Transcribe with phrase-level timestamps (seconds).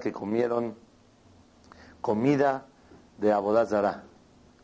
[0.00, 0.74] que comieron
[2.00, 2.66] comida
[3.18, 4.02] de Abodazara,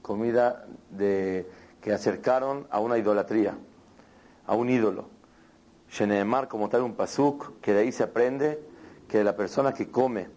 [0.03, 1.49] comida de,
[1.81, 3.57] que acercaron a una idolatría,
[4.45, 5.07] a un ídolo.
[5.89, 8.61] Sheneemar, como tal un pasuk, que de ahí se aprende
[9.07, 10.31] que la persona que come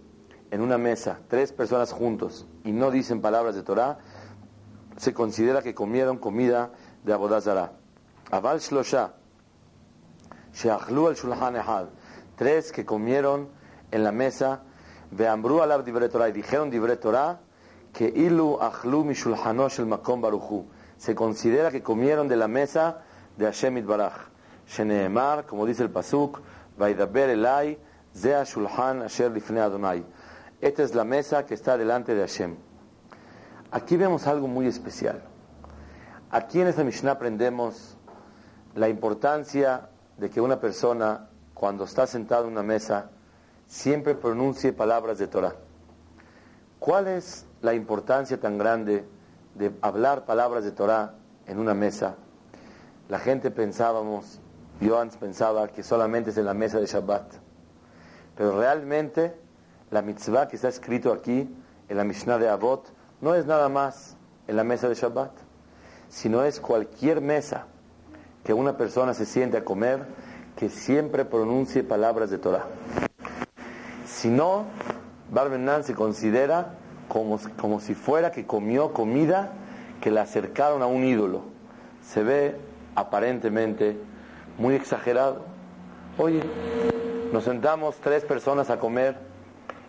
[0.52, 3.98] en una mesa, tres personas juntos, y no dicen palabras de Torah,
[4.96, 6.70] se considera que comieron comida
[7.04, 7.72] de Abodazara.
[8.30, 9.14] Aval Shlosha,
[10.54, 11.88] Sheachlu al Shulhan Ehad,
[12.36, 13.50] tres que comieron
[13.90, 14.62] en la mesa
[15.12, 17.40] Alab dibre Torah, y dijeron dibre Torah,
[17.94, 20.66] que ilu achlu mishulhanosh el makom baruchu.
[20.98, 23.02] Se considera que comieron de la mesa
[23.38, 24.30] de Hashem Itbarach.
[24.68, 26.42] Sheneemar, como dice el pasuk,
[26.78, 27.78] vaidaber elai,
[28.14, 30.04] zea shulhan asher lifne Adonai.
[30.60, 32.56] Esta es la mesa que está delante de Hashem.
[33.72, 35.22] Aquí vemos algo muy especial.
[36.32, 37.96] Aquí en esta Mishnah aprendemos
[38.76, 43.12] la importancia de que una persona, cuando está sentado en una mesa,
[43.68, 45.56] siempre pronuncie palabras de Torah.
[46.80, 49.06] ¿Cuál es la importancia tan grande
[49.56, 52.16] de hablar palabras de Torah en una mesa?
[53.10, 54.40] La gente pensábamos,
[54.80, 57.34] yo antes pensaba que solamente es en la mesa de Shabbat.
[58.36, 59.36] Pero realmente
[59.92, 61.50] la mitzvah que está escrito aquí
[61.90, 64.16] en la Mishnah de Avot no es nada más
[64.48, 65.32] en la mesa de Shabbat,
[66.10, 67.66] sino es cualquier mesa
[68.44, 70.06] que una persona se siente a comer
[70.56, 72.66] que siempre pronuncie palabras de Torah.
[74.08, 74.64] Si no,
[75.30, 76.76] Barbenan se considera
[77.10, 79.52] como, como si fuera que comió comida
[80.00, 81.42] que le acercaron a un ídolo.
[82.02, 82.56] Se ve
[82.96, 83.98] aparentemente
[84.58, 85.42] muy exagerado.
[86.18, 86.42] Oye,
[87.34, 89.18] nos sentamos tres personas a comer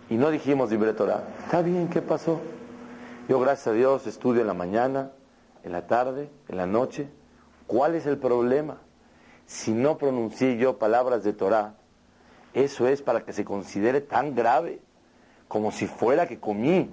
[0.09, 1.23] y no dijimos libre Torah.
[1.45, 2.41] Está bien, ¿qué pasó?
[3.29, 5.11] Yo, gracias a Dios, estudio en la mañana,
[5.63, 7.07] en la tarde, en la noche.
[7.67, 8.79] ¿Cuál es el problema?
[9.45, 11.75] Si no pronuncié yo palabras de Torah,
[12.53, 14.81] eso es para que se considere tan grave
[15.47, 16.89] como si fuera que comí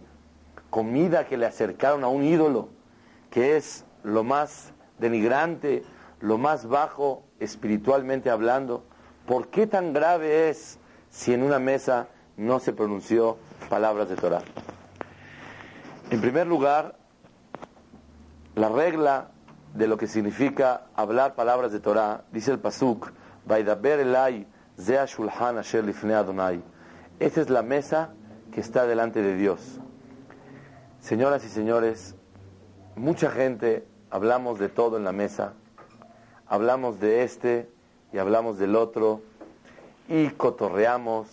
[0.70, 2.68] comida que le acercaron a un ídolo,
[3.30, 5.82] que es lo más denigrante,
[6.20, 8.84] lo más bajo espiritualmente hablando.
[9.27, 10.78] ¿Por qué tan grave es
[11.11, 14.42] si en una mesa no se pronunció palabras de Torah?
[16.11, 16.96] En primer lugar,
[18.55, 19.30] la regla
[19.74, 23.12] de lo que significa hablar palabras de Torah, dice el Pasuk,
[23.45, 24.46] Vaidaber Elai
[24.79, 26.63] Shulhan Asher Lifne Adonai.
[27.19, 28.11] Esta es la mesa
[28.53, 29.81] que está delante de Dios.
[31.01, 32.14] Señoras y señores,
[32.95, 35.55] mucha gente hablamos de todo en la mesa,
[36.47, 37.70] hablamos de este
[38.13, 39.23] y hablamos del otro
[40.09, 41.29] y cotorreamos,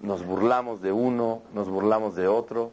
[0.00, 2.72] nos burlamos de uno, nos burlamos de otro,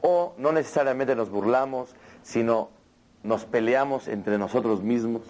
[0.00, 2.70] o no necesariamente nos burlamos, sino
[3.22, 5.22] nos peleamos entre nosotros mismos.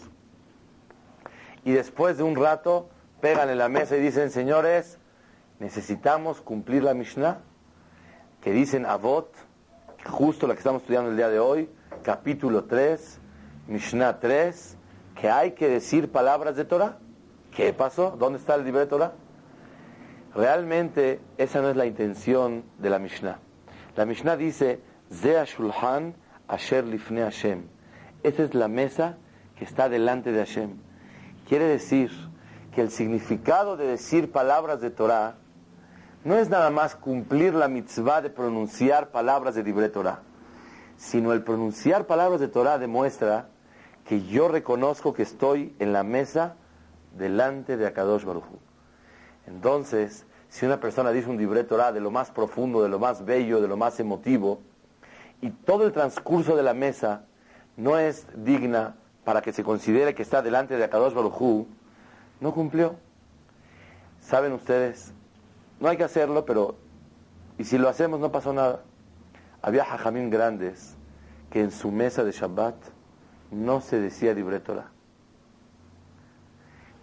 [1.65, 2.89] Y después de un rato
[3.21, 4.99] pegan en la mesa y dicen, señores,
[5.59, 7.41] necesitamos cumplir la Mishnah,
[8.41, 9.35] que dicen Avot,
[10.07, 11.69] justo la que estamos estudiando el día de hoy,
[12.03, 13.21] capítulo 3,
[13.69, 14.77] Mishnah 3,
[15.21, 16.99] que hay que decir palabras de Torah.
[17.55, 18.17] ¿Qué pasó?
[18.19, 19.13] ¿Dónde está el libro de Torah?
[20.35, 23.39] Realmente esa no es la intención de la Mishnah.
[23.97, 24.81] La Mishnah dice,
[25.13, 26.15] Zea Shulhan
[26.49, 27.65] Asher Lifne Hashem.
[28.23, 29.19] Esa es la mesa
[29.57, 30.77] que está delante de Hashem.
[31.49, 32.11] Quiere decir
[32.73, 35.35] que el significado de decir palabras de Torah
[36.25, 40.21] no es nada más cumplir la mitzvah de pronunciar palabras de libre Torah,
[40.97, 43.49] sino el pronunciar palabras de Torah demuestra
[44.05, 46.57] que yo reconozco que estoy en la mesa
[47.17, 48.45] delante de Akadosh Baruj
[49.47, 53.25] Entonces, si una persona dice un libre Torah de lo más profundo, de lo más
[53.25, 54.61] bello, de lo más emotivo,
[55.41, 57.25] y todo el transcurso de la mesa
[57.77, 61.67] no es digna para que se considere que está delante de Akadosh Baruj
[62.41, 62.97] no cumplió.
[64.21, 65.13] ¿Saben ustedes?
[65.79, 66.77] No hay que hacerlo, pero...
[67.59, 68.83] Y si lo hacemos no pasó nada.
[69.63, 70.97] Había hajamim grandes
[71.51, 72.77] que en su mesa de Shabbat
[73.51, 74.63] no se decía libre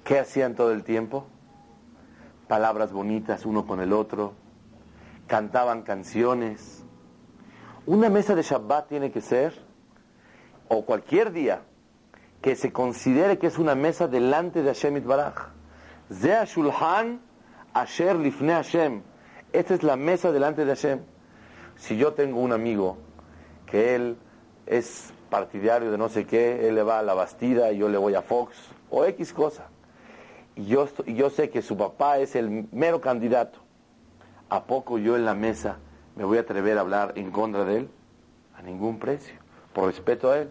[0.04, 1.28] ¿Qué hacían todo el tiempo?
[2.48, 4.34] Palabras bonitas uno con el otro,
[5.28, 6.84] cantaban canciones.
[7.86, 9.54] Una mesa de Shabbat tiene que ser,
[10.70, 11.62] o cualquier día,
[12.42, 15.50] que se considere que es una mesa delante de Hashem Itbaraj.
[16.12, 17.20] Zea Shulhan
[17.74, 19.02] Asher Lifne Hashem.
[19.52, 21.00] Esta es la mesa delante de Hashem.
[21.76, 22.98] Si yo tengo un amigo
[23.66, 24.18] que él
[24.66, 27.98] es partidario de no sé qué, él le va a la Bastida y yo le
[27.98, 28.56] voy a Fox,
[28.90, 29.68] o X cosa,
[30.56, 33.60] y yo, y yo sé que su papá es el mero candidato,
[34.50, 35.78] ¿a poco yo en la mesa
[36.16, 37.90] me voy a atrever a hablar en contra de él?
[38.58, 39.36] A ningún precio,
[39.74, 40.50] por respeto a él.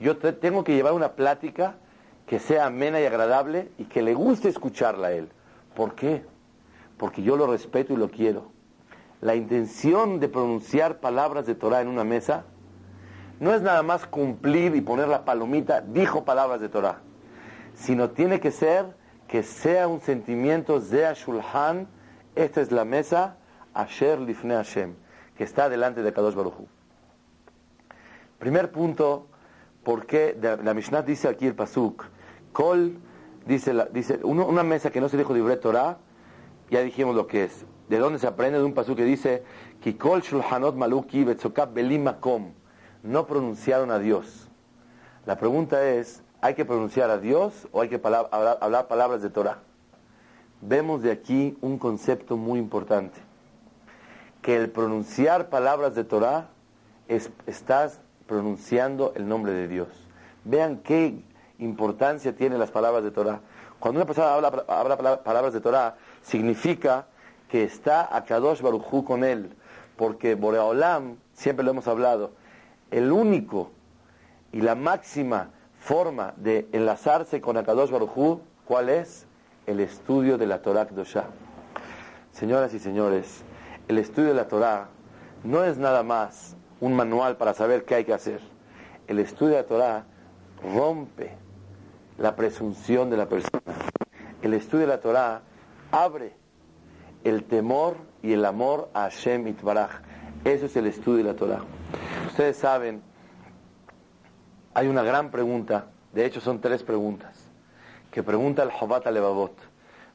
[0.00, 1.76] Yo tengo que llevar una plática
[2.26, 5.30] que sea amena y agradable y que le guste escucharla a él.
[5.74, 6.24] ¿Por qué?
[6.96, 8.52] Porque yo lo respeto y lo quiero.
[9.20, 12.44] la intención de pronunciar palabras de Torah en una mesa
[13.40, 17.00] no es nada más cumplir y poner la palomita, dijo palabras de Torah,
[17.74, 18.86] sino tiene que ser
[19.28, 21.88] que sea un sentimiento de Shulhan,
[22.34, 23.36] esta es la mesa,
[23.74, 24.94] Asher Lifne Hashem,
[25.36, 26.54] que está delante de Kadosh Baruch
[28.38, 29.28] Primer punto,
[29.86, 32.06] porque la Mishnah dice aquí el Pasuk,
[32.52, 32.98] Kol,
[33.46, 35.98] dice, dice una mesa que no se dijo de Torah,
[36.68, 37.64] ya dijimos lo que es.
[37.88, 38.58] ¿De dónde se aprende?
[38.58, 39.44] De un Pasuk que dice,
[39.80, 41.24] Kikol Shulhanot Maluki
[41.72, 42.50] Belimakom,
[43.04, 44.48] no pronunciaron a Dios.
[45.24, 49.58] La pregunta es, ¿hay que pronunciar a Dios o hay que hablar, palabras de Torah?
[50.62, 53.20] Vemos de aquí un concepto muy importante,
[54.42, 56.48] que el pronunciar palabras de Torah
[57.06, 59.88] es, estás pronunciando el nombre de Dios.
[60.44, 61.20] Vean qué
[61.58, 63.40] importancia tienen las palabras de Torah.
[63.78, 67.06] Cuando una persona habla, palabras de Torah, significa
[67.48, 69.52] que está a Kadosh Barujú con él,
[69.96, 72.32] porque Boreolam, siempre lo hemos hablado,
[72.90, 73.70] el único
[74.52, 79.26] y la máxima forma de enlazarse con Akadosh Baruj ¿cuál es?
[79.66, 81.24] El estudio de la Torah Kdosha.
[82.32, 83.42] Señoras y señores,
[83.88, 84.88] el estudio de la Torah
[85.44, 88.40] no es nada más un manual para saber qué hay que hacer.
[89.06, 90.04] El estudio de la Torah
[90.62, 91.32] rompe
[92.18, 93.60] la presunción de la persona.
[94.42, 95.42] El estudio de la Torah
[95.90, 96.34] abre
[97.24, 99.90] el temor y el amor a Hashem Itbaraj.
[100.44, 101.60] Eso es el estudio de la Torah.
[102.28, 103.02] Ustedes saben,
[104.74, 107.50] hay una gran pregunta, de hecho son tres preguntas,
[108.10, 109.56] que pregunta el Jobat Levavot.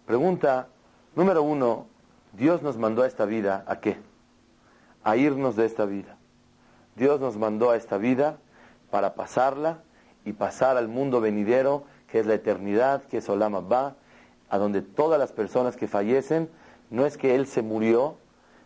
[0.06, 0.68] Pregunta,
[1.16, 1.88] número uno,
[2.34, 3.98] Dios nos mandó a esta vida, ¿a qué?
[5.04, 6.18] A irnos de esta vida.
[6.96, 8.38] Dios nos mandó a esta vida
[8.90, 9.80] para pasarla
[10.26, 13.96] y pasar al mundo venidero, que es la eternidad, que es Olam Abba,
[14.50, 16.50] a donde todas las personas que fallecen,
[16.90, 18.18] no es que Él se murió,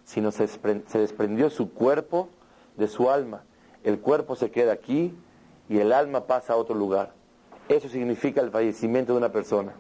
[0.03, 0.47] sino se
[0.99, 2.29] desprendió su cuerpo
[2.75, 3.43] de su alma.
[3.83, 5.15] El cuerpo se queda aquí
[5.69, 7.13] y el alma pasa a otro lugar.
[7.69, 9.73] Eso significa el fallecimiento de una persona.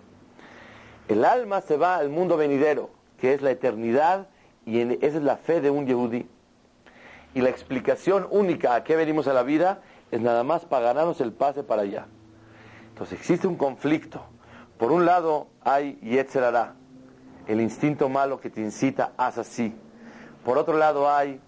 [1.07, 2.89] El alma se va al mundo venidero,
[3.19, 4.27] que es la eternidad,
[4.65, 6.27] y esa es la fe de un yehudí.
[7.35, 11.21] Y la explicación única a qué venimos a la vida es nada más para ganarnos
[11.21, 12.07] el pase para allá.
[12.89, 14.25] Entonces existe un conflicto.
[14.77, 16.75] Por un lado hay Yetzerara,
[17.47, 19.75] el instinto malo que te incita, haz así.
[20.45, 21.41] Por otro lado hay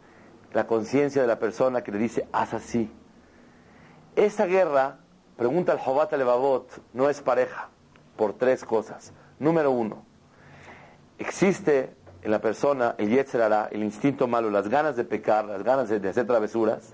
[0.53, 2.91] la conciencia de la persona que le dice, haz así.
[4.17, 4.97] Esa guerra,
[5.37, 7.69] pregunta el Jobat Levavot, no es pareja,
[8.17, 9.13] por tres cosas.
[9.39, 10.03] Número uno,
[11.17, 11.95] existe
[12.27, 16.09] en la persona el Yetzerara, el instinto malo, las ganas de pecar, las ganas de,
[16.09, 16.93] hacer travesuras,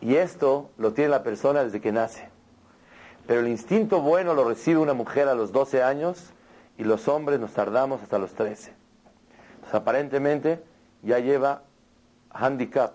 [0.00, 2.30] y esto lo tiene la persona desde que nace.
[3.26, 6.32] Pero el instinto bueno lo recibe una mujer a los 12 años
[6.78, 8.72] y los hombres nos tardamos hasta los 13.
[9.56, 10.62] Entonces, aparentemente
[11.02, 11.60] ya lleva
[12.30, 12.94] handicap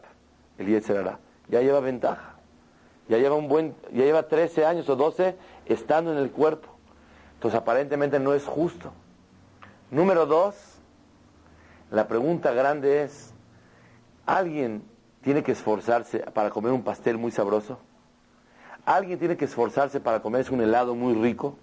[0.57, 2.37] el Yetzerara, ya lleva ventaja,
[3.07, 5.35] ya lleva un buen, ya lleva 13 años o 12
[5.67, 6.69] estando en el cuerpo.
[7.35, 8.91] Entonces aparentemente no es justo.
[9.91, 10.70] Número dos,
[11.91, 13.33] la pregunta grande es,
[14.25, 14.83] ¿alguien
[15.21, 17.79] tiene que esforzarse para comer un pastel muy sabroso?
[18.85, 21.57] ¿Alguien tiene que esforzarse para comerse un helado muy rico?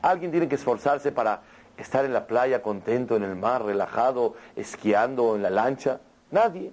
[0.00, 1.42] ¿Alguien tiene que esforzarse para
[1.76, 6.00] estar en la playa contento, en el mar, relajado, esquiando en la lancha?
[6.30, 6.72] Nadie.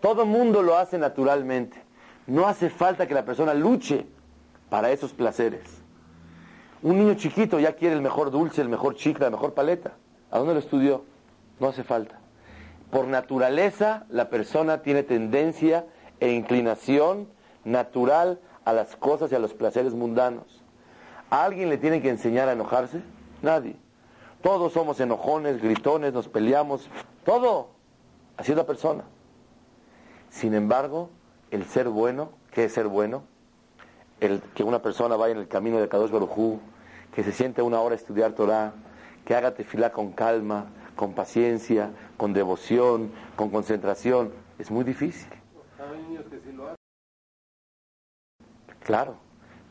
[0.00, 1.82] Todo el mundo lo hace naturalmente.
[2.26, 4.06] No hace falta que la persona luche
[4.68, 5.62] para esos placeres.
[6.82, 9.92] Un niño chiquito ya quiere el mejor dulce, el mejor chicle, la mejor paleta.
[10.30, 11.04] ¿A dónde lo estudió?
[11.58, 12.17] No hace falta.
[12.90, 15.86] Por naturaleza, la persona tiene tendencia
[16.20, 17.28] e inclinación
[17.64, 20.62] natural a las cosas y a los placeres mundanos.
[21.30, 23.02] ¿A alguien le tiene que enseñar a enojarse?
[23.42, 23.76] Nadie.
[24.42, 26.88] Todos somos enojones, gritones, nos peleamos,
[27.24, 27.70] todo.
[28.36, 29.04] Así es la persona.
[30.30, 31.10] Sin embargo,
[31.50, 33.24] el ser bueno, ¿qué es ser bueno?
[34.20, 36.60] El que una persona vaya en el camino de Kadosh Barujú,
[37.14, 38.72] que se siente una hora a estudiar Torah,
[39.24, 40.66] que haga tefilá con calma,
[40.96, 45.30] con paciencia, con devoción, con concentración, es muy difícil.
[48.80, 49.16] Claro,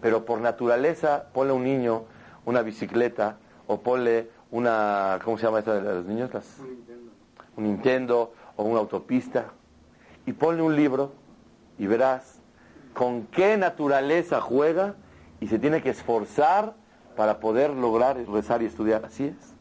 [0.01, 2.05] pero por naturaleza ponle a un niño
[2.45, 3.37] una bicicleta
[3.67, 6.31] o ponle una, ¿cómo se llama esto de los niños?
[7.57, 9.47] un Nintendo o una autopista
[10.25, 11.11] y ponle un libro
[11.77, 12.39] y verás
[12.93, 14.95] con qué naturaleza juega
[15.39, 16.75] y se tiene que esforzar
[17.15, 19.03] para poder lograr rezar y estudiar.
[19.05, 19.55] Así es.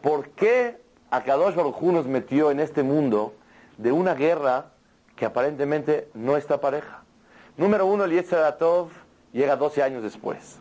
[0.00, 0.83] ¿Por qué
[1.14, 3.34] Akadosh Baruj nos metió en este mundo
[3.78, 4.72] de una guerra
[5.14, 7.04] que aparentemente no está pareja?
[7.56, 8.88] Número uno, el Yetzeratov
[9.32, 10.58] llega 12 años después.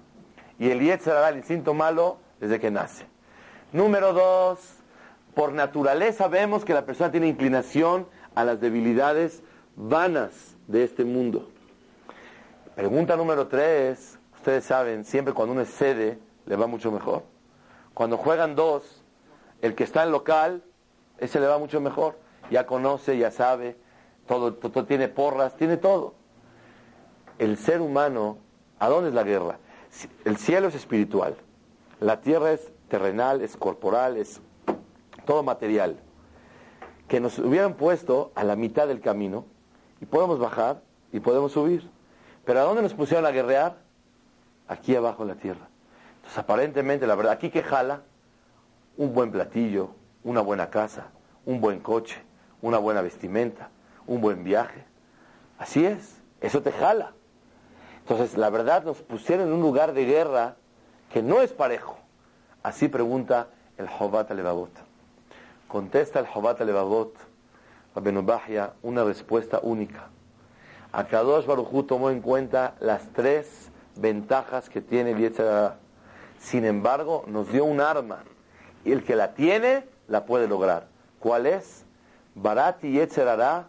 [0.60, 3.08] Y el Yetzerat, el instinto malo, desde que nace.
[3.72, 4.60] Número dos,
[5.34, 8.06] Por naturaleza vemos que la persona tiene inclinación
[8.36, 9.42] a las debilidades
[9.76, 11.50] vanas de este mundo.
[12.76, 14.20] Pregunta número tres.
[14.36, 17.24] Ustedes saben, siempre cuando uno es sede, le va mucho mejor.
[17.96, 19.03] Cuando juegan dos,
[19.64, 20.62] el que está en local,
[21.20, 22.20] ese le va mucho mejor.
[22.52, 23.78] Ya conoce, ya sabe,
[24.28, 26.16] todo, todo, tiene porras, tiene todo.
[27.40, 28.38] El ser humano,
[28.78, 29.58] ¿a dónde es la guerra?
[30.26, 31.38] El cielo es espiritual,
[32.02, 34.42] la tierra es terrenal, es corporal, es
[35.26, 35.98] todo material.
[37.08, 39.46] Que nos hubieran puesto a la mitad del camino
[40.02, 40.82] y podemos bajar
[41.14, 41.90] y podemos subir.
[42.44, 43.78] Pero ¿a dónde nos pusieron a guerrear?
[44.68, 45.70] Aquí abajo en la tierra.
[46.18, 48.02] Entonces aparentemente, la verdad, aquí que jala
[48.98, 49.92] un buen platillo,
[50.24, 51.08] una buena casa,
[51.46, 52.22] un buen coche,
[52.62, 53.70] una buena vestimenta,
[54.08, 54.86] un buen viaje.
[55.58, 57.14] Así es, eso te jala.
[58.00, 60.56] Entonces, la verdad, nos pusieron en un lugar de guerra
[61.12, 61.98] que no es parejo.
[62.64, 63.48] Así pregunta
[63.78, 64.72] el Jobat Alevabot.
[65.68, 67.16] Contesta el Jobat Alevabot,
[67.96, 70.10] Bahia, una respuesta única.
[70.92, 75.78] Akadosh Barujú tomó en cuenta las tres ventajas que tiene Yetzirah.
[76.40, 78.24] Sin embargo, nos dio un arma.
[78.86, 80.88] Y el que la tiene, la puede lograr.
[81.20, 81.86] ¿Cuál es?
[82.36, 83.68] Barati Yetzerara,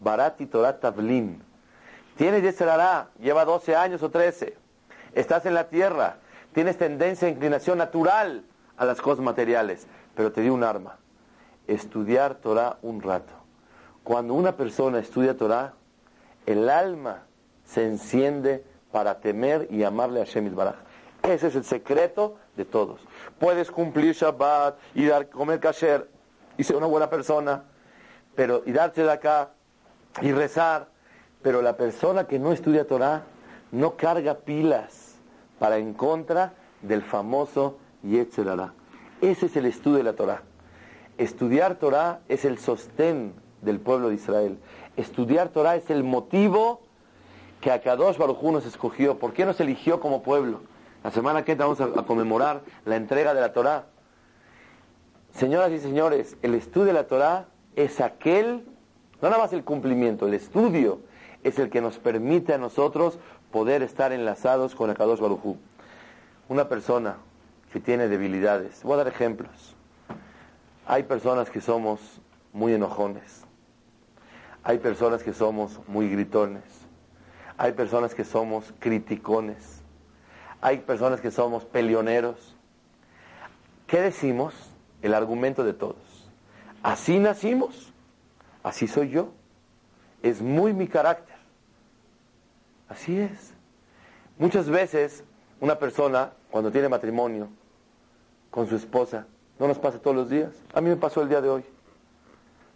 [0.00, 1.42] Barati Torah Tavlin.
[2.16, 4.56] Tienes Yetzerara, lleva 12 años o 13.
[5.14, 6.16] Estás en la tierra,
[6.52, 8.44] tienes tendencia, inclinación natural
[8.76, 10.98] a las cosas materiales, pero te dio un arma.
[11.66, 13.32] Estudiar Torah un rato.
[14.04, 15.74] Cuando una persona estudia Torah,
[16.46, 17.22] el alma
[17.64, 20.89] se enciende para temer y amarle a Shemit Baraj.
[21.22, 23.00] Ese es el secreto de todos.
[23.38, 26.08] Puedes cumplir Shabbat y dar, comer kasher
[26.56, 27.64] y ser una buena persona,
[28.34, 29.50] pero y darse de acá
[30.22, 30.88] y rezar,
[31.42, 33.24] pero la persona que no estudia Torah
[33.70, 35.16] no carga pilas
[35.58, 38.72] para en contra del famoso Yetzerara.
[39.20, 40.42] Ese es el estudio de la Torah.
[41.18, 44.58] Estudiar Torah es el sostén del pueblo de Israel.
[44.96, 46.80] Estudiar Torah es el motivo
[47.60, 49.18] que Akadosh Baruj nos escogió.
[49.18, 50.62] ¿Por qué nos eligió como pueblo?
[51.02, 53.86] La semana que vamos a, conmemorar la entrega de la Torah.
[55.32, 58.66] Señoras y señores, el estudio de la Torah es aquel,
[59.22, 61.00] no nada más el cumplimiento, el estudio
[61.42, 63.18] es el que nos permite a nosotros
[63.50, 65.56] poder estar enlazados con Akadosh Baruj
[66.48, 67.16] Una persona
[67.72, 69.74] que tiene debilidades, voy a dar ejemplos.
[70.86, 72.20] Hay personas que somos
[72.52, 73.44] muy enojones.
[74.62, 76.64] Hay personas que somos muy gritones.
[77.56, 79.79] Hay personas que somos criticones.
[80.60, 82.54] Hay personas que somos peleoneros.
[83.86, 84.54] ¿Qué decimos?
[85.02, 86.30] El argumento de todos.
[86.82, 87.92] Así nacimos.
[88.62, 89.30] Así soy yo.
[90.22, 91.36] Es muy mi carácter.
[92.88, 93.54] Así es.
[94.38, 95.24] Muchas veces
[95.60, 97.48] una persona, cuando tiene matrimonio
[98.50, 99.26] con su esposa,
[99.58, 100.50] no nos pasa todos los días.
[100.74, 101.64] A mí me pasó el día de hoy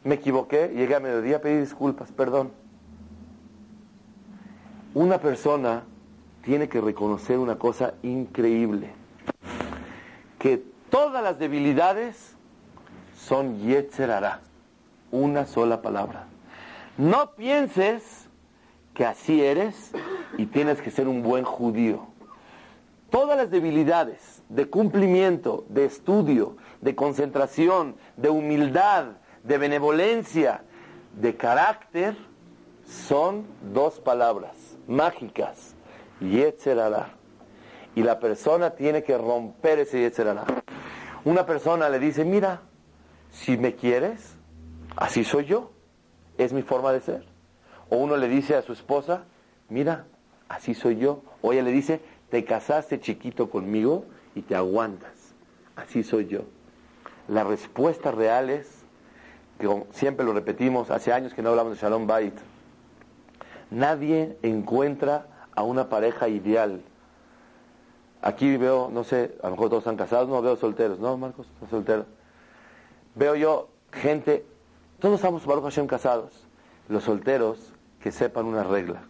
[0.05, 2.53] me equivoqué, llegué a mediodía, pedí disculpas, perdón.
[4.93, 5.83] Una persona
[6.44, 8.90] tiene que reconocer una cosa increíble,
[10.38, 12.36] que todas las debilidades
[13.16, 14.40] son Yetzerara,
[15.10, 16.26] una sola palabra.
[16.98, 18.28] No pienses
[18.92, 19.92] que así eres
[20.36, 22.06] y tienes que ser un buen judío.
[23.10, 29.06] Todas las debilidades de cumplimiento, de estudio, de concentración, de humildad,
[29.44, 30.62] de benevolencia,
[31.20, 32.16] de carácter,
[32.86, 35.74] son dos palabras mágicas,
[36.31, 37.11] Yetzerara.
[37.95, 40.45] Y la persona tiene que romper ese Yetzerara.
[41.25, 42.62] Una persona le dice, mira,
[43.31, 44.37] si me quieres,
[44.97, 45.73] así soy yo,
[46.38, 47.25] es mi forma de ser.
[47.90, 49.25] O uno le dice a su esposa,
[49.69, 50.07] mira,
[50.49, 51.23] así soy yo.
[51.43, 52.00] O ella le dice,
[52.31, 54.04] te casaste chiquito conmigo
[54.35, 55.35] y te aguantas,
[55.76, 56.40] así soy yo.
[57.28, 58.85] La respuesta real es,
[59.59, 62.35] que siempre lo repetimos, hace años que no hablamos de Shalom Bait.
[63.71, 66.82] Nadie encuentra a una pareja ideal.
[68.23, 71.46] Aquí veo, no sé, a lo mejor todos están casados, no veo solteros, ¿no, Marcos?
[71.54, 72.06] Están solteros.
[73.14, 74.44] Veo yo gente,
[74.99, 76.46] todos estamos Baruch Hashem casados,
[76.88, 79.02] los solteros que sepan una regla.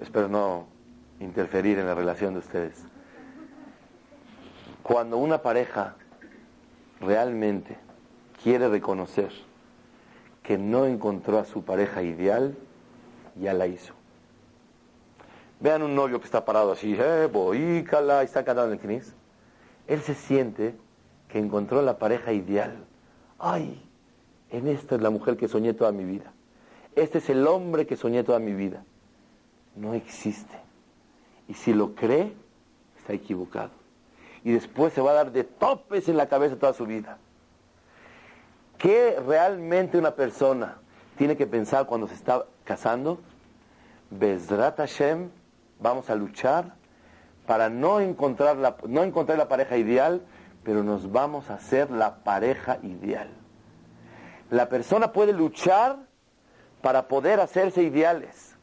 [0.00, 0.66] Espero no
[1.20, 2.84] interferir en la relación de ustedes.
[4.82, 5.96] Cuando una pareja
[7.00, 7.76] realmente
[8.42, 9.30] quiere reconocer
[10.42, 12.56] que no encontró a su pareja ideal,
[13.34, 13.95] ya la hizo.
[15.60, 19.14] Vean un novio que está parado así, eh, boícala, y está cantando el knis.
[19.86, 20.74] Él se siente
[21.28, 22.76] que encontró la pareja ideal.
[23.38, 23.82] Ay,
[24.50, 26.32] en esta es la mujer que soñé toda mi vida.
[26.94, 28.84] Este es el hombre que soñé toda mi vida.
[29.74, 30.56] No existe.
[31.48, 32.32] Y si lo cree,
[32.98, 33.70] está equivocado.
[34.44, 37.18] Y después se va a dar de topes en la cabeza toda su vida.
[38.78, 40.78] ¿Qué realmente una persona
[41.16, 43.20] tiene que pensar cuando se está casando?
[44.10, 45.30] Bezrat Hashem,
[45.80, 46.74] vamos a luchar
[47.46, 50.22] para no encontrar la, no encontrar la pareja ideal,
[50.64, 53.28] pero nos vamos a hacer la pareja ideal.
[54.50, 55.98] La persona puede luchar
[56.82, 58.56] para poder hacerse ideales,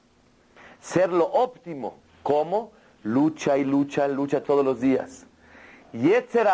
[0.80, 1.98] ser lo óptimo.
[2.24, 2.72] ¿Cómo?
[3.04, 5.26] Lucha y lucha, lucha todos los días.
[5.92, 6.48] Yetzer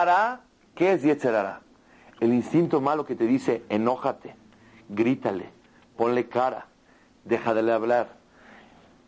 [0.76, 1.36] ¿qué es Yetzer
[2.20, 4.36] El instinto malo que te dice, enójate,
[4.90, 5.50] grítale,
[5.96, 6.66] ponle cara,
[7.24, 8.08] deja de hablar,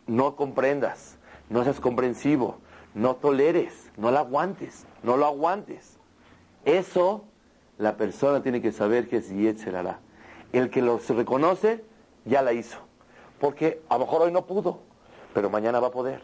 [0.06, 1.18] no comprendas,
[1.52, 2.58] no seas comprensivo,
[2.94, 5.98] no toleres, no la aguantes, no lo aguantes.
[6.64, 7.24] Eso
[7.76, 9.74] la persona tiene que saber que es Yetzer
[10.52, 11.84] El que lo reconoce,
[12.24, 12.78] ya la hizo.
[13.38, 14.80] Porque a lo mejor hoy no pudo,
[15.34, 16.22] pero mañana va a poder.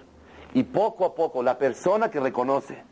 [0.55, 2.83] Y poco a poco, la persona que reconoce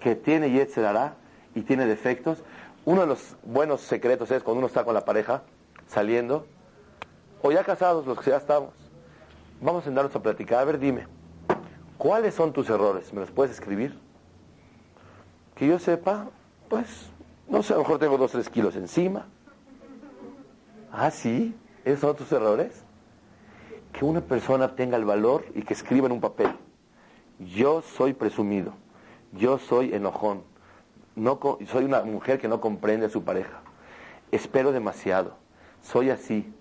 [0.00, 1.12] que tiene Yetzer
[1.54, 2.42] y tiene defectos,
[2.84, 5.42] uno de los buenos secretos es cuando uno está con la pareja,
[5.86, 6.46] saliendo,
[7.40, 8.70] o ya casados, los que ya estamos,
[9.60, 10.58] vamos a sentarnos a platicar.
[10.58, 11.06] A ver, dime,
[12.04, 13.14] ¿cuáles son tus errores?
[13.14, 13.98] ¿Me los puedes escribir?
[15.54, 16.28] Que yo sepa,
[16.68, 17.08] pues,
[17.48, 19.24] no sé, a lo mejor tengo dos, tres kilos encima.
[20.92, 22.84] Ah, sí, esos son tus errores.
[23.94, 26.54] Que una persona tenga el valor y que escriba en un papel.
[27.38, 28.74] Yo soy presumido,
[29.32, 30.42] yo soy enojón,
[31.16, 33.60] no, soy una mujer que no comprende a su pareja,
[34.30, 35.36] espero demasiado,
[35.82, 36.52] soy así,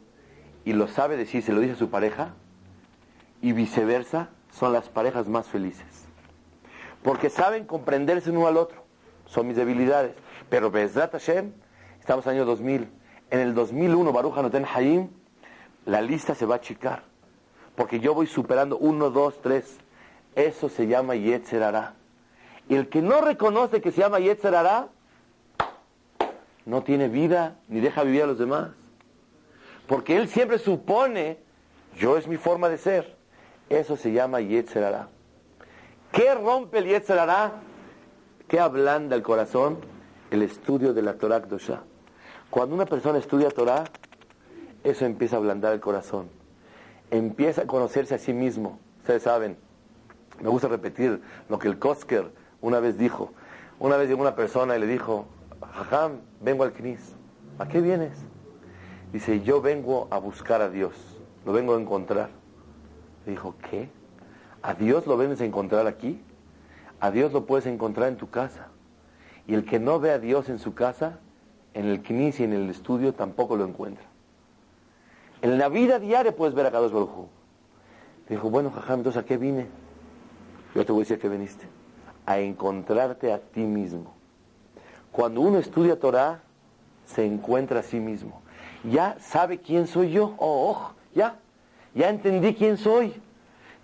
[0.63, 2.33] y lo sabe decir, se lo dice a su pareja,
[3.41, 6.05] y viceversa, son las parejas más felices.
[7.01, 8.83] Porque saben comprenderse uno al otro,
[9.25, 10.15] son mis debilidades.
[10.49, 11.51] Pero Bezrat Hashem,
[11.99, 12.87] estamos en el año 2000,
[13.31, 15.09] en el 2001, Baruch Hanoten Hayim,
[15.85, 17.03] la lista se va a achicar.
[17.75, 19.77] Porque yo voy superando uno, dos, tres.
[20.35, 21.95] Eso se llama Yetzerara.
[22.69, 24.87] Y el que no reconoce que se llama Yetzerara,
[26.65, 28.69] no tiene vida ni deja vivir a los demás.
[29.87, 31.39] Porque él siempre supone,
[31.97, 33.22] yo es mi forma de ser.
[33.69, 35.07] Eso se llama Yetzerara.
[36.11, 37.53] ¿Qué rompe el Yetzerara?
[38.47, 39.77] ¿Qué ablanda el corazón?
[40.31, 41.81] El estudio de la Torah Kdosha.
[42.49, 43.85] Cuando una persona estudia Torah,
[44.83, 46.29] eso empieza a ablandar el corazón.
[47.09, 48.79] Empieza a conocerse a sí mismo.
[48.99, 49.57] Ustedes saben,
[50.41, 53.31] me gusta repetir lo que el Kosker una vez dijo.
[53.79, 55.25] Una vez llegó una persona y le dijo,
[55.73, 57.15] Jajam, vengo al Knis.
[57.59, 58.13] ¿A qué vienes?
[59.11, 60.93] Dice, yo vengo a buscar a Dios,
[61.45, 62.29] lo vengo a encontrar.
[63.25, 63.89] Dijo, ¿qué?
[64.61, 66.21] ¿A Dios lo vienes a encontrar aquí?
[66.99, 68.67] A Dios lo puedes encontrar en tu casa.
[69.47, 71.19] Y el que no ve a Dios en su casa,
[71.73, 74.05] en el Knis y en el estudio, tampoco lo encuentra.
[75.41, 77.27] En la vida diaria puedes ver a Kadosh Baruj
[78.29, 79.67] Dijo, bueno, jajam, entonces ¿a qué vine?
[80.73, 81.67] Yo te voy a decir que viniste.
[82.25, 84.13] A encontrarte a ti mismo.
[85.11, 86.41] Cuando uno estudia Torah,
[87.05, 88.41] se encuentra a sí mismo.
[88.89, 90.35] Ya sabe quién soy yo.
[90.37, 91.39] Oh, oh, ya.
[91.95, 93.13] Ya entendí quién soy.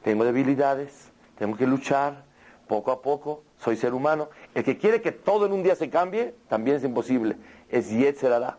[0.04, 2.24] Tengo debilidades, tengo que luchar
[2.68, 3.44] poco a poco.
[3.58, 4.30] Soy ser humano.
[4.56, 7.36] El que quiere que todo en un día se cambie, también es imposible.
[7.70, 8.58] Es Yetzerara.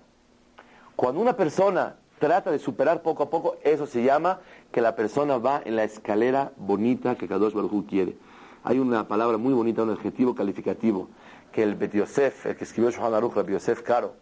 [0.94, 5.38] Cuando una persona trata de superar poco a poco, eso se llama que la persona
[5.38, 8.16] va en la escalera bonita que Kadosh Baruj quiere.
[8.62, 11.08] Hay una palabra muy bonita, un adjetivo calificativo,
[11.50, 14.12] que el Bet Yosef, el que escribió Shohan Aruch, el Yosef Caro,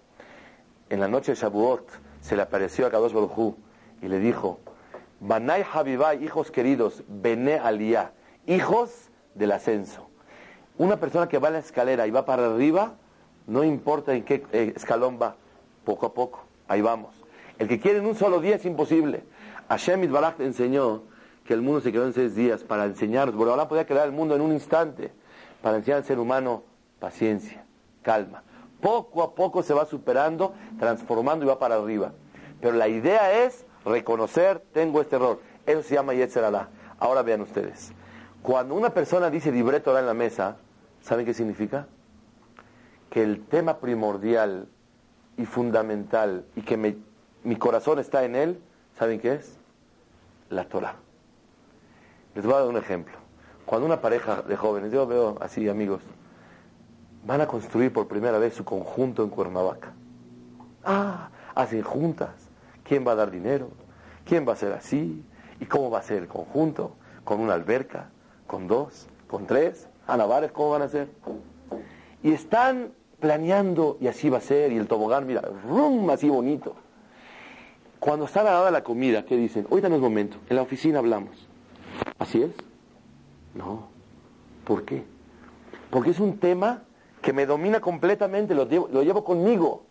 [0.88, 3.55] en la noche de Shavuot, se le apareció a Kadosh Baruj
[4.01, 4.61] y le dijo,
[5.20, 8.12] Banay Habibay, hijos queridos, Bene Aliyah,
[8.46, 10.09] hijos del ascenso.
[10.76, 12.94] Una persona que va en la escalera y va para arriba,
[13.46, 15.37] no importa en qué eh, escalón va,
[15.85, 17.14] poco a poco, ahí vamos.
[17.59, 19.24] El que quiere en un solo día es imposible.
[19.68, 21.02] Hashem Itbaraj enseñó
[21.44, 23.48] que el mundo se quedó en seis días para enseñarnos.
[23.48, 25.11] ahora podía crear el mundo en un instante
[25.62, 26.62] para enseñar al ser humano
[27.00, 27.64] paciencia,
[28.02, 28.44] calma.
[28.81, 32.12] Poco a poco se va superando, transformando y va para arriba.
[32.61, 35.40] Pero la idea es reconocer, tengo este error.
[35.66, 36.44] Eso se llama Yetzer
[36.98, 37.92] Ahora vean ustedes.
[38.42, 40.57] Cuando una persona dice libreto en la mesa,
[41.03, 41.87] ¿saben qué significa?
[43.11, 44.68] Que el tema primordial
[45.37, 48.61] y fundamental y que mi corazón está en él,
[48.96, 49.59] ¿saben qué es?
[50.51, 50.94] la Torah.
[52.35, 53.14] Les voy a dar un ejemplo.
[53.66, 56.01] Cuando una pareja de jóvenes, yo veo así amigos,
[57.24, 59.92] van a construir por primera vez su conjunto en Cuernavaca.
[60.85, 62.47] Ah, hacen juntas.
[62.88, 63.68] ¿Quién va a dar dinero?
[64.24, 65.22] ¿Quién va a ser así?
[65.61, 66.92] ¿Y cómo va a ser el conjunto?
[67.22, 68.09] ¿Con una alberca?
[68.46, 69.09] ¿Con dos?
[69.29, 69.88] ¿Con tres?
[70.07, 71.11] ¿A Navares cómo van a ser?
[72.22, 76.77] Y están planeando y así va a ser, y el tobogán, mira, rum, así bonito.
[77.98, 79.66] Cuando está a la hora de la comida, ¿qué dicen?
[79.70, 81.46] Ahorita no es momento, en la oficina hablamos.
[82.18, 82.53] ¿Así es?
[83.55, 83.88] No.
[84.64, 85.05] ¿Por qué?
[85.90, 86.85] Porque es un tema
[87.20, 89.83] que me domina completamente, lo llevo, lo llevo conmigo.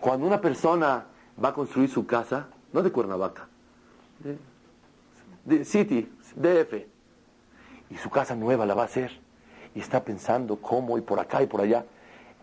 [0.00, 1.06] Cuando una persona
[1.42, 3.48] va a construir su casa, no de Cuernavaca,
[5.44, 6.86] de, City, DF,
[7.90, 9.12] y su casa nueva la va a hacer,
[9.74, 11.84] y está pensando cómo, y por acá y por allá,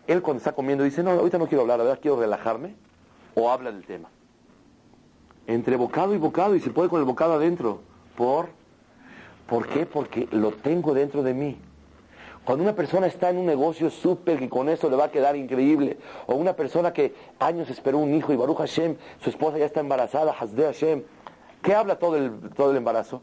[0.06, 2.74] él cuando está comiendo dice, no, ahorita no quiero hablar, la verdad quiero relajarme,
[3.34, 4.08] o habla del tema.
[5.46, 7.80] Entre bocado y bocado, y se puede con el bocado adentro.
[8.16, 8.48] ¿Por?
[9.46, 9.84] ¿Por qué?
[9.84, 11.58] Porque lo tengo dentro de mí.
[12.44, 15.34] Cuando una persona está en un negocio súper que con eso le va a quedar
[15.34, 19.64] increíble, o una persona que años esperó un hijo y Baruch Hashem, su esposa ya
[19.64, 21.02] está embarazada, Hasde Hashem,
[21.62, 23.22] ¿qué habla todo el, todo el embarazo?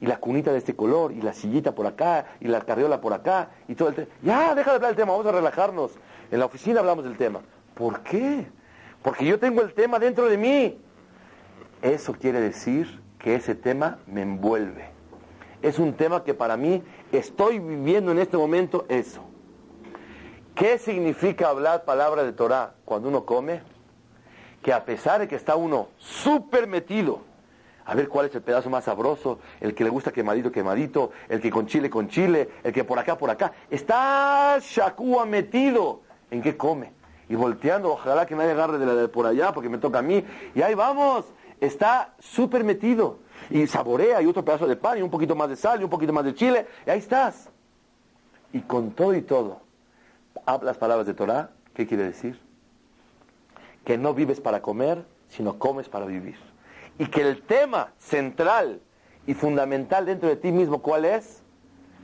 [0.00, 3.12] Y la cunita de este color, y la sillita por acá, y la carriola por
[3.12, 4.08] acá, y todo el tema.
[4.22, 5.92] Ya, deja de hablar del tema, vamos a relajarnos.
[6.30, 7.40] En la oficina hablamos del tema.
[7.74, 8.46] ¿Por qué?
[9.02, 10.80] Porque yo tengo el tema dentro de mí.
[11.80, 14.97] Eso quiere decir que ese tema me envuelve.
[15.62, 19.22] Es un tema que para mí estoy viviendo en este momento eso.
[20.54, 23.62] ¿Qué significa hablar palabra de Torah cuando uno come?
[24.62, 27.22] Que a pesar de que está uno súper metido,
[27.84, 31.40] a ver cuál es el pedazo más sabroso, el que le gusta quemadito, quemadito, el
[31.40, 36.42] que con chile, con chile, el que por acá, por acá, está Shakua metido en
[36.42, 36.92] qué come.
[37.28, 40.02] Y volteando, ojalá que nadie agarre de la de por allá porque me toca a
[40.02, 40.24] mí.
[40.54, 41.26] Y ahí vamos,
[41.60, 43.18] está súper metido.
[43.50, 45.90] Y saborea, y otro pedazo de pan, y un poquito más de sal, y un
[45.90, 47.48] poquito más de chile, y ahí estás.
[48.52, 49.60] Y con todo y todo,
[50.46, 52.40] hablas palabras de Torah, ¿qué quiere decir?
[53.84, 56.36] Que no vives para comer, sino comes para vivir.
[56.98, 58.80] Y que el tema central
[59.26, 61.42] y fundamental dentro de ti mismo, ¿cuál es?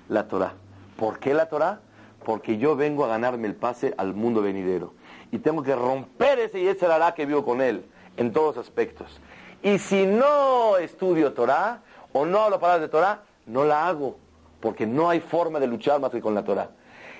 [0.09, 0.55] La Torah.
[0.97, 1.81] ¿Por qué la Torah?
[2.25, 4.95] Porque yo vengo a ganarme el pase al mundo venidero.
[5.33, 9.21] Y tengo que romper ese y ese hará que vivo con él, en todos aspectos.
[9.65, 11.81] Y si no estudio Torah
[12.13, 14.19] o no hablo palabras de Torah, no la hago,
[14.61, 16.69] porque no hay forma de luchar más que con la Torah.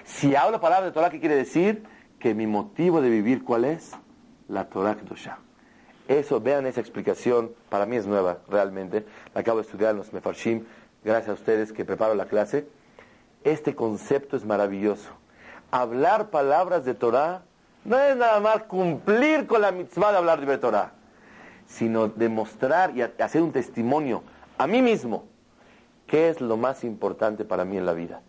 [0.05, 1.85] Si hablo palabras de Torah, ¿qué quiere decir?
[2.19, 3.93] Que mi motivo de vivir, ¿cuál es?
[4.49, 5.39] La Torah Kedoshah.
[6.07, 9.07] Eso, vean esa explicación, para mí es nueva, realmente.
[9.35, 10.67] La acabo de estudiar en los Mefarshim,
[11.03, 12.69] gracias a ustedes que preparo la clase.
[13.43, 15.09] Este concepto es maravilloso.
[15.71, 17.41] Hablar palabras de Torah
[17.87, 20.93] no es nada más cumplir con la mitzvah de hablar de Torah
[21.67, 24.23] sino demostrar y hacer un testimonio
[24.59, 25.25] a mí mismo
[26.07, 28.23] qué es lo más importante para mí en la vida.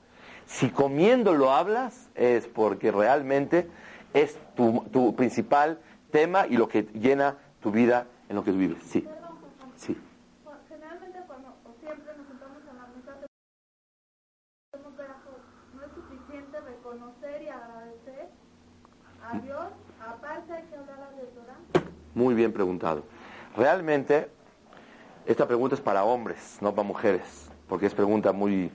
[0.46, 3.68] Si comiendo lo hablas, es porque realmente
[4.14, 5.80] es tu, principal
[6.12, 8.84] tema y lo que llena tu vida en lo que tú vives.
[8.84, 9.08] Sí.
[9.76, 9.98] Sí.
[10.70, 13.18] Generalmente cuando siempre nos sentamos en la mesa
[15.74, 18.30] no es suficiente reconocer y agradecer
[19.22, 19.66] a Dios,
[20.00, 21.90] aparte hay que hablar de Torah.
[22.14, 23.04] Muy bien preguntado.
[23.56, 24.28] Realmente,
[25.26, 28.70] esta pregunta es para hombres, no para mujeres, porque es pregunta muy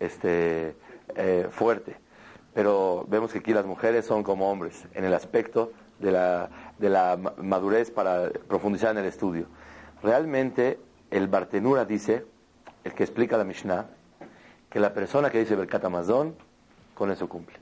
[0.00, 0.74] este,
[1.16, 1.96] eh, fuerte.
[2.54, 7.90] Pero vemos que aquí las mujeres son como hombres en el aspecto de la, madurez
[7.90, 9.46] para profundizar en el estudio.
[10.02, 10.78] Realmente,
[11.10, 12.24] el Bartenura dice,
[12.84, 13.86] el que explica la Mishnah,
[14.70, 16.34] que la persona que dice Berkat Amazon,
[16.94, 17.58] con eso cumple.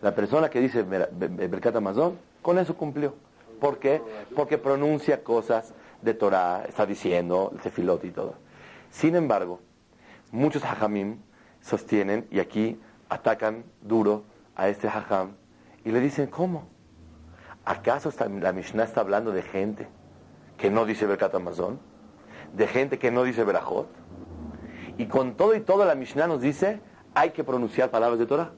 [0.00, 3.14] La persona que dice Berkat Amazon, con eso cumplió.
[3.62, 4.02] ¿Por qué?
[4.34, 5.72] Porque pronuncia cosas
[6.02, 8.34] de Torah, está diciendo el tefilot y todo.
[8.90, 9.60] Sin embargo,
[10.32, 11.18] muchos hajamim
[11.60, 14.24] sostienen y aquí atacan duro
[14.56, 15.36] a este hajam
[15.84, 16.66] y le dicen, ¿cómo?
[17.64, 19.86] ¿Acaso la Mishnah está hablando de gente
[20.58, 21.78] que no dice Berkat Amazon?
[22.54, 23.86] ¿De gente que no dice Berajot?
[24.98, 26.80] Y con todo y todo la Mishnah nos dice,
[27.14, 28.50] hay que pronunciar palabras de Torah.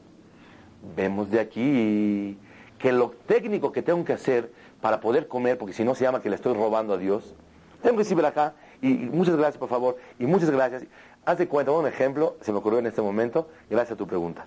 [0.96, 2.38] Vemos de aquí
[2.78, 4.52] que lo técnico que tengo que hacer
[4.84, 7.34] para poder comer, porque si no se llama que le estoy robando a Dios.
[7.82, 10.84] Tengo que decir acá, y, muchas gracias por favor, y muchas gracias.
[11.24, 14.44] Haz de cuenta, un ejemplo, se me ocurrió en este momento, gracias a tu pregunta.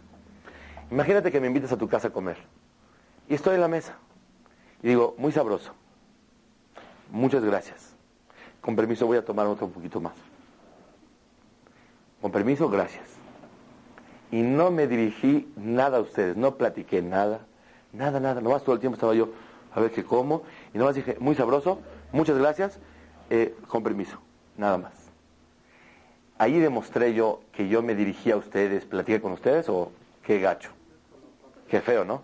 [0.92, 2.38] Imagínate que me invitas a tu casa a comer,
[3.28, 3.96] y estoy en la mesa,
[4.84, 5.74] y digo, muy sabroso,
[7.10, 7.96] muchas gracias.
[8.62, 10.14] Con permiso voy a tomar otro poquito más.
[12.22, 13.10] Con permiso, gracias.
[14.30, 17.40] Y no me dirigí nada a ustedes, no platiqué nada,
[17.92, 19.30] nada, nada, nomás todo el tiempo estaba yo
[19.78, 20.42] a ver qué como.
[20.74, 21.80] Y nomás dije, muy sabroso,
[22.12, 22.80] muchas gracias,
[23.30, 24.20] eh, con permiso,
[24.58, 24.94] nada más.
[26.40, 29.92] Ahí demostré yo que yo me dirigí a ustedes, platiqué con ustedes, o
[30.24, 30.72] qué gacho,
[31.70, 32.24] qué feo, ¿no?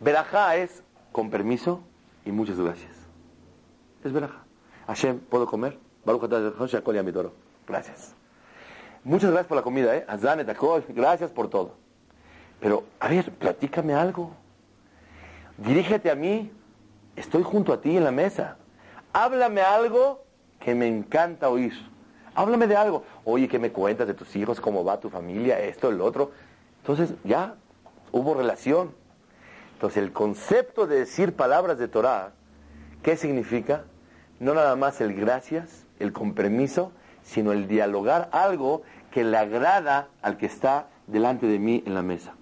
[0.00, 1.80] Verajá es con permiso
[2.24, 2.92] y muchas gracias.
[4.02, 4.42] Es verajá.
[4.88, 5.78] Hashem, ¿puedo comer?
[7.68, 8.12] Gracias.
[9.04, 10.04] Muchas gracias por la comida, ¿eh?
[10.88, 11.74] Gracias por todo.
[12.60, 14.32] Pero, a ver, platícame algo.
[15.58, 16.50] Dirígete a mí,
[17.16, 18.56] estoy junto a ti en la mesa.
[19.12, 20.24] Háblame algo
[20.60, 21.72] que me encanta oír.
[22.34, 23.04] Háblame de algo.
[23.24, 24.60] Oye, ¿qué me cuentas de tus hijos?
[24.60, 25.60] ¿Cómo va tu familia?
[25.60, 26.32] Esto, el otro.
[26.80, 27.54] Entonces, ya
[28.10, 28.92] hubo relación.
[29.74, 32.32] Entonces el concepto de decir palabras de Torah,
[33.02, 33.84] ¿qué significa?
[34.40, 40.36] No nada más el gracias, el compromiso, sino el dialogar algo que le agrada al
[40.36, 42.34] que está delante de mí en la mesa.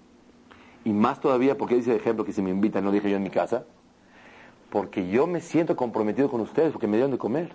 [0.85, 3.23] Y más todavía, porque dice el ejemplo que si me invitan, no dije yo en
[3.23, 3.65] mi casa,
[4.69, 7.53] porque yo me siento comprometido con ustedes, porque me dieron de comer.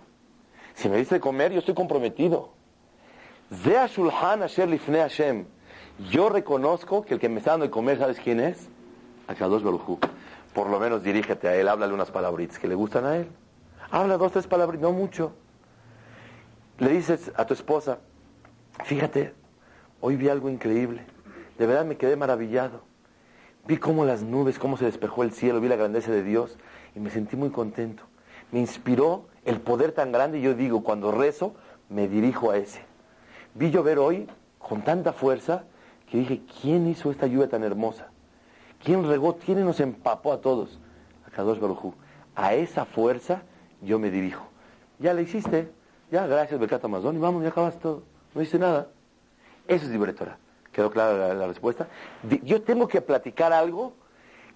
[0.74, 2.50] Si me dice de comer, yo estoy comprometido.
[6.10, 8.68] Yo reconozco que el que me está dando de comer, ¿sabes quién es?
[9.26, 9.98] Akadosh Baruchu.
[10.54, 13.28] Por lo menos dirígete a él, háblale unas palabritas que le gustan a él.
[13.90, 15.32] Habla dos, tres palabras, no mucho.
[16.78, 17.98] Le dices a tu esposa,
[18.84, 19.34] fíjate,
[20.00, 21.04] hoy vi algo increíble.
[21.58, 22.82] De verdad me quedé maravillado.
[23.68, 26.57] Vi cómo las nubes, cómo se despejó el cielo, vi la grandeza de Dios
[26.96, 28.02] y me sentí muy contento.
[28.50, 31.54] Me inspiró el poder tan grande y yo digo, cuando rezo,
[31.90, 32.81] me dirijo a ese.
[33.52, 34.26] Vi llover hoy
[34.59, 35.64] con tanta fuerza
[36.11, 38.09] que dije, ¿quién hizo esta lluvia tan hermosa?
[38.83, 39.37] ¿Quién regó?
[39.37, 40.81] ¿Quién nos empapó a todos?
[41.26, 41.92] A Kadosh Barujú.
[42.37, 43.42] A esa fuerza
[43.83, 44.46] yo me dirijo.
[44.98, 45.70] Ya la hiciste,
[46.11, 48.02] ya gracias Becat Amazon y vamos, ya acabas todo.
[48.35, 48.88] No hice nada.
[49.66, 50.38] Eso es libretora.
[50.78, 51.88] ¿Quedó clara la, respuesta?
[52.44, 53.94] Yo tengo que platicar algo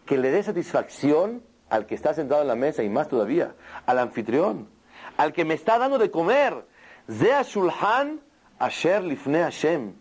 [0.06, 3.56] que le dé satisfacción al que está sentado en la mesa y más todavía,
[3.87, 4.68] al anfitrión,
[5.16, 6.64] al que me está dando de comer.
[7.11, 8.20] Zea Shulhan
[8.61, 9.94] Asher Lifne Hashem.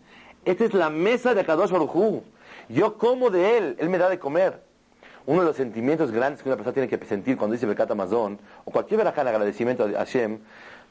[0.44, 2.22] Esta es la mesa de Kadosh Baruj
[2.68, 4.62] Yo como de él, él me da de comer.
[5.26, 8.38] Uno de los sentimientos grandes que una persona tiene que sentir cuando dice Bekat Amazon,
[8.64, 10.38] o cualquier verajá en agradecimiento a Hashem,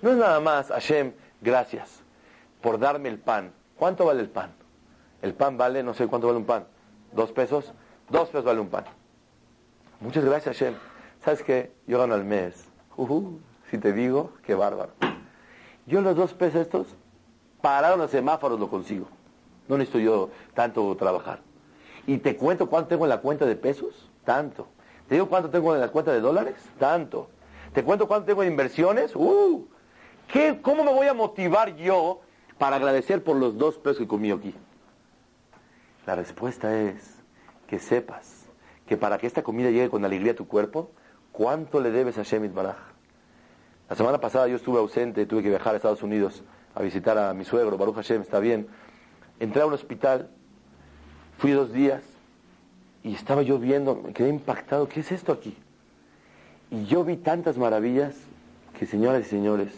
[0.02, 2.04] no es nada más, Hashem, gracias
[2.60, 3.54] por darme el pan.
[3.78, 4.61] ¿Cuánto vale el pan?
[5.22, 6.66] El pan vale, no sé cuánto vale un pan.
[7.12, 7.74] ¿Dos pesos?
[8.10, 8.86] Dos pesos vale un pan.
[10.00, 10.74] Muchas gracias, Hashem.
[11.24, 11.72] ¿Sabes qué?
[11.86, 12.68] Yo gano al mes.
[13.70, 14.92] si te digo, qué bárbaro.
[15.86, 16.88] Yo los dos pesos estos,
[17.62, 19.08] pararon los semáforos lo consigo.
[19.68, 21.40] No necesito yo tanto trabajar.
[22.08, 24.68] Y te cuento cuánto tengo en la cuenta de pesos, tanto.
[25.08, 27.30] Te digo cuánto tengo en la cuenta de dólares, tanto.
[27.74, 29.68] Te cuento cuánto tengo en inversiones, uh.
[30.28, 32.22] ¿Qué, ¿Cómo me voy a motivar yo
[32.58, 34.56] para agradecer por los dos pesos que comí aquí?
[36.06, 37.16] La respuesta es
[37.68, 38.46] que sepas
[38.88, 40.92] que para que esta comida llegue con alegría a tu cuerpo,
[41.32, 42.78] ¿cuánto le debes a Shemit Baraj?
[43.90, 47.34] La semana pasada yo estuve ausente, tuve que viajar a Estados Unidos a visitar a
[47.34, 48.68] mi suegro, Baruch Hashem, está bien.
[49.40, 50.30] Entré a un hospital,
[51.38, 52.02] fui dos días
[53.04, 55.58] y estaba yo viendo, me quedé impactado, ¿qué es esto aquí?
[56.70, 58.16] Y yo vi tantas maravillas
[58.78, 59.74] que, señoras y señores,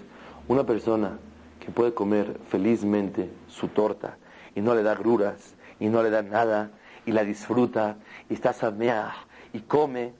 [0.48, 1.18] una persona
[1.60, 4.18] que puede comer felizmente su torta
[4.56, 6.72] y no le da gruras y no le da nada
[7.06, 7.98] y la disfruta
[8.30, 9.14] y está sameada
[9.52, 10.14] y come,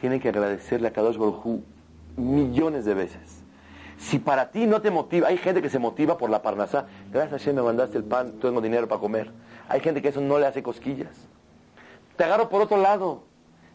[0.00, 1.60] tiene que agradecerle a Kadosh Baruj
[2.16, 3.44] millones de veces.
[3.98, 6.86] Si para ti no te motiva, hay gente que se motiva por la parnasá.
[7.12, 9.30] Gracias a Hashem me mandaste el pan, tengo dinero para comer.
[9.68, 11.28] Hay gente que eso no le hace cosquillas.
[12.16, 13.22] Te agarro por otro lado.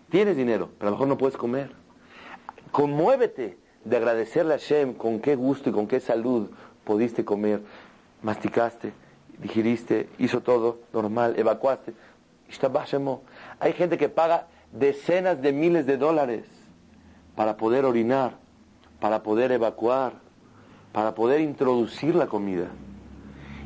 [0.10, 1.72] Tienes dinero, pero a lo mejor no puedes comer.
[2.74, 6.50] Conmuévete de agradecerle a Hashem con qué gusto y con qué salud
[6.84, 7.62] pudiste comer.
[8.22, 8.92] Masticaste,
[9.40, 11.94] digiriste, hizo todo normal, evacuaste.
[13.60, 16.46] Hay gente que paga decenas de miles de dólares
[17.36, 18.46] para poder orinar
[19.00, 20.14] para poder evacuar,
[20.92, 22.68] para poder introducir la comida.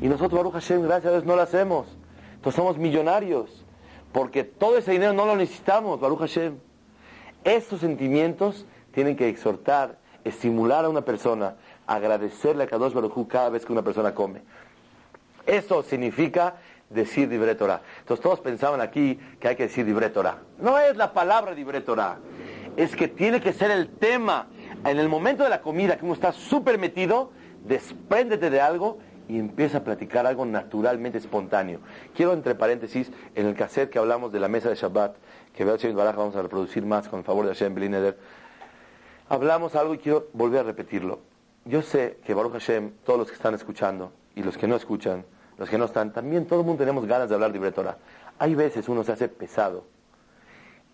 [0.01, 1.87] Y nosotros, Baruch Hashem, gracias a Dios, no lo hacemos.
[2.35, 3.65] Entonces somos millonarios,
[4.11, 6.57] porque todo ese dinero no lo necesitamos, Baruch Hashem.
[7.43, 11.55] Estos sentimientos tienen que exhortar, estimular a una persona,
[11.87, 14.41] agradecerle a Kadosh Baruch cada vez que una persona come.
[15.45, 16.55] Eso significa
[16.89, 17.81] decir Dibre Torah.
[17.99, 20.39] Entonces todos pensaban aquí que hay que decir Dibre Torah.
[20.59, 22.17] No es la palabra Dibre Torah,
[22.75, 24.47] es que tiene que ser el tema
[24.85, 27.31] en el momento de la comida, que uno está súper metido,
[27.65, 31.79] despréndete de algo y empieza a platicar algo naturalmente espontáneo.
[32.15, 35.15] Quiero, entre paréntesis, en el cassette que hablamos de la mesa de Shabbat,
[35.53, 38.17] que veo Baraj vamos a reproducir más con el favor de Hashem Belineder,
[39.27, 41.19] hablamos algo y quiero volver a repetirlo.
[41.65, 45.25] Yo sé que Baruch Hashem, todos los que están escuchando y los que no escuchan,
[45.57, 47.97] los que no están, también todo el mundo tenemos ganas de hablar de Torah.
[48.37, 49.85] Hay veces uno se hace pesado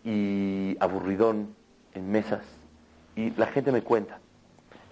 [0.03, 1.55] y aburridón
[1.93, 2.43] en mesas
[3.15, 4.19] y la gente me cuenta.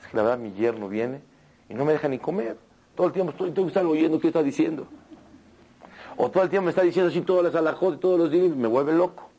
[0.02, 1.22] Es que la verdad mi yerno viene
[1.70, 2.58] y no me deja ni comer.
[2.96, 4.88] Todo el tiempo estoy, tengo que estar oyendo qué está diciendo.
[6.18, 8.56] O todo el tiempo me está diciendo así todas las alajos y todos los días
[8.56, 9.30] me vuelve loco.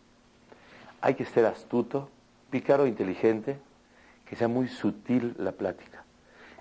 [1.01, 2.09] Hay que ser astuto,
[2.51, 3.59] pícaro, inteligente,
[4.27, 6.05] que sea muy sutil la plática,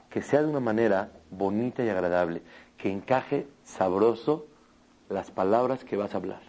[0.10, 2.42] que sea de una manera bonita y agradable,
[2.78, 4.46] que encaje sabroso
[5.10, 6.42] las palabras que vas a hablar.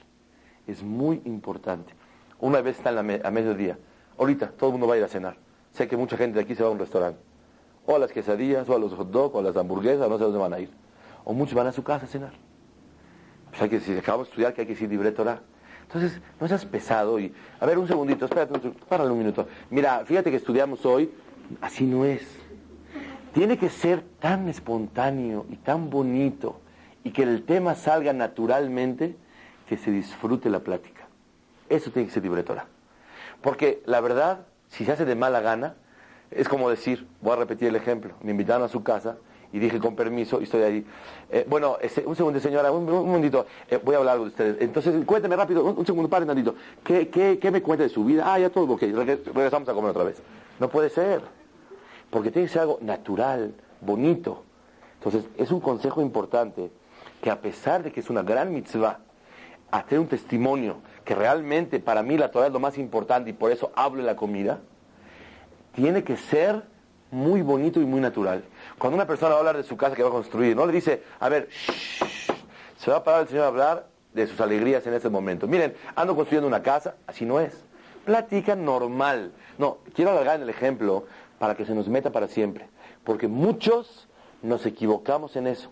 [0.66, 1.92] Es muy importante.
[2.40, 3.78] Una vez está a mediodía,
[4.18, 5.36] ahorita todo el mundo va a ir a cenar.
[5.72, 7.20] Sé que mucha gente de aquí se va a un restaurante.
[7.86, 10.24] O a las quesadillas, o a los hot dogs, o a las hamburguesas, no sé
[10.24, 10.70] dónde van a ir.
[11.24, 12.32] O muchos van a su casa a cenar.
[13.50, 15.40] Pues hay que decir, acabamos de estudiar que hay que decir libre Torah.
[15.82, 19.46] Entonces, no seas pesado y, a ver, un segundito, espérate, un, párale un minuto.
[19.70, 21.10] Mira, fíjate que estudiamos hoy,
[21.60, 22.43] así no es.
[23.34, 26.60] Tiene que ser tan espontáneo y tan bonito
[27.02, 29.16] y que el tema salga naturalmente
[29.68, 31.08] que se disfrute la plática.
[31.68, 32.66] Eso tiene que ser libretora.
[33.42, 35.74] Porque la verdad, si se hace de mala gana,
[36.30, 39.16] es como decir, voy a repetir el ejemplo, me invitaron a su casa
[39.52, 40.86] y dije con permiso y estoy ahí.
[41.28, 44.56] Eh, bueno, este, un segundo señora, un, un eh, voy a hablar algo de ustedes.
[44.60, 46.54] Entonces, cuénteme rápido, un, segundo, paren tantito.
[46.84, 48.32] ¿Qué, qué, ¿Qué, me cuenta de su vida?
[48.32, 50.22] Ah, ya todo, ok, regresamos a comer otra vez.
[50.60, 51.20] No puede ser,
[52.14, 54.44] porque tiene que ser algo natural, bonito.
[54.98, 56.70] Entonces, es un consejo importante
[57.20, 59.00] que a pesar de que es una gran mitzvah,
[59.72, 63.50] hacer un testimonio que realmente para mí la Torah es lo más importante y por
[63.50, 64.61] eso hablo de la comida,
[65.74, 66.62] tiene que ser
[67.11, 68.44] muy bonito y muy natural.
[68.79, 70.72] Cuando una persona va a hablar de su casa que va a construir, no le
[70.72, 71.48] dice, a ver,
[72.79, 75.48] se va a parar el Señor a hablar de sus alegrías en ese momento.
[75.48, 77.64] Miren, ando construyendo una casa, así no es.
[78.05, 79.33] Platica normal.
[79.59, 81.07] No, quiero alargar en el ejemplo
[81.38, 82.68] para que se nos meta para siempre,
[83.04, 84.08] porque muchos
[84.42, 85.70] nos equivocamos en eso.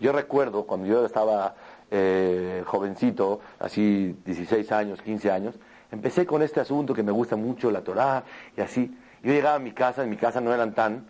[0.00, 1.54] Yo recuerdo cuando yo estaba
[1.90, 5.54] eh, jovencito, así 16 años, 15 años,
[5.90, 8.24] empecé con este asunto que me gusta mucho, la Torah,
[8.56, 8.96] y así.
[9.22, 11.06] Yo llegaba a mi casa, en mi casa no eran tan,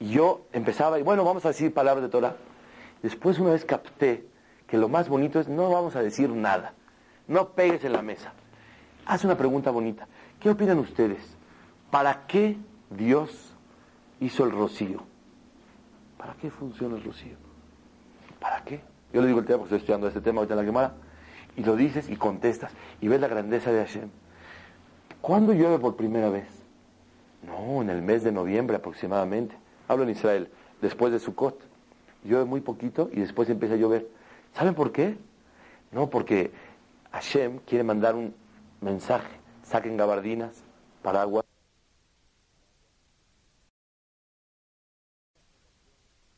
[0.00, 2.36] y yo empezaba, y bueno, vamos a decir palabras de Torah.
[3.02, 4.26] Después una vez capté
[4.66, 6.72] que lo más bonito es no vamos a decir nada,
[7.28, 8.32] no pegues en la mesa.
[9.06, 10.08] Haz una pregunta bonita.
[10.40, 11.36] ¿Qué opinan ustedes?
[11.90, 12.56] ¿Para qué
[12.90, 13.52] Dios
[14.20, 15.02] hizo el rocío?
[16.18, 17.36] ¿Para qué funciona el rocío?
[18.40, 18.80] ¿Para qué?
[19.12, 20.94] Yo le digo el tema porque estoy estudiando este tema ahorita en la Gemara.
[21.56, 24.08] Y lo dices y contestas y ves la grandeza de Hashem.
[25.20, 26.48] ¿Cuándo llueve por primera vez?
[27.46, 29.56] No, en el mes de noviembre aproximadamente.
[29.88, 31.60] Hablo en Israel, después de Sukkot.
[32.24, 34.08] Llueve muy poquito y después empieza a llover.
[34.54, 35.16] ¿Saben por qué?
[35.92, 36.52] No, porque
[37.12, 38.34] Hashem quiere mandar un
[38.80, 39.28] mensaje.
[39.62, 40.62] Saquen gabardinas,
[41.02, 41.43] paraguas.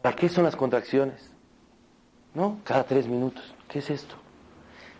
[0.06, 1.32] ¿Para qué son las contracciones?
[2.32, 2.60] ¿no?
[2.62, 3.42] Cada tres minutos.
[3.66, 4.14] ¿Qué es esto?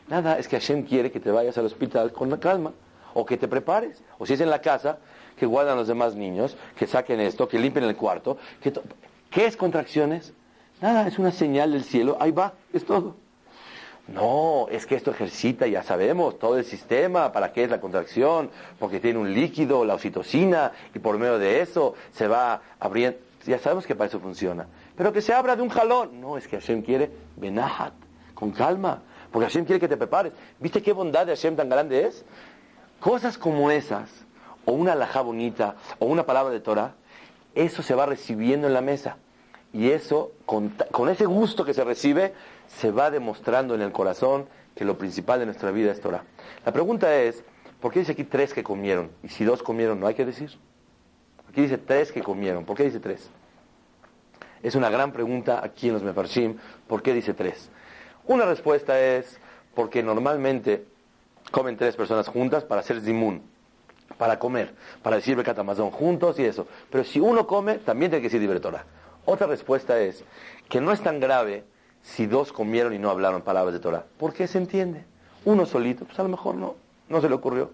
[0.09, 2.73] Nada, es que Hashem quiere que te vayas al hospital con la calma,
[3.15, 4.99] o que te prepares, o si es en la casa,
[5.37, 8.37] que guardan los demás niños, que saquen esto, que limpien el cuarto.
[8.61, 8.73] Que
[9.31, 10.33] ¿Qué es contracciones?
[10.81, 13.15] Nada, es una señal del cielo, ahí va, es todo.
[14.09, 18.51] No, es que esto ejercita, ya sabemos, todo el sistema, para qué es la contracción,
[18.81, 23.21] porque tiene un líquido, la oxitocina, y por medio de eso se va abriendo.
[23.47, 24.67] Ya sabemos que para eso funciona.
[24.97, 26.21] Pero que se abra de un jalón.
[26.21, 27.93] No, es que Hashem quiere benahat,
[28.35, 29.03] con calma.
[29.31, 30.33] Porque Hashem quiere que te prepares.
[30.59, 32.25] ¿Viste qué bondad de Hashem tan grande es?
[33.01, 34.11] Cosas como esas,
[34.65, 36.95] o una alajá bonita, o una palabra de Torah,
[37.55, 39.19] eso se va recibiendo en la mesa.
[39.73, 42.33] Y eso, con, con ese gusto que se recibe,
[42.69, 46.25] se va demostrando en el corazón que lo principal de nuestra vida es Torah.
[46.65, 47.45] La pregunta es,
[47.81, 49.11] ¿por qué dice aquí tres que comieron?
[49.23, 50.51] Y si dos comieron, ¿no hay que decir?
[51.49, 52.65] Aquí dice tres que comieron.
[52.65, 53.29] ¿Por qué dice tres?
[54.67, 56.57] Es una gran pregunta aquí en los Mefarshim.
[56.89, 57.71] ¿Por qué dice tres?
[58.27, 59.39] Una respuesta es
[59.77, 60.85] porque normalmente
[61.53, 63.43] comen tres personas juntas para hacer zimun,
[64.19, 64.75] para comer,
[65.05, 65.57] para decir Bekat
[65.93, 66.67] juntos y eso.
[66.91, 68.85] Pero si uno come, también tiene que decir Libertora.
[69.25, 70.25] Otra respuesta es
[70.69, 71.63] que no es tan grave
[72.03, 74.05] si dos comieron y no hablaron palabras de Torah.
[74.19, 75.05] ¿Por qué se entiende?
[75.45, 76.75] Uno solito, pues a lo mejor no,
[77.09, 77.71] no se le ocurrió.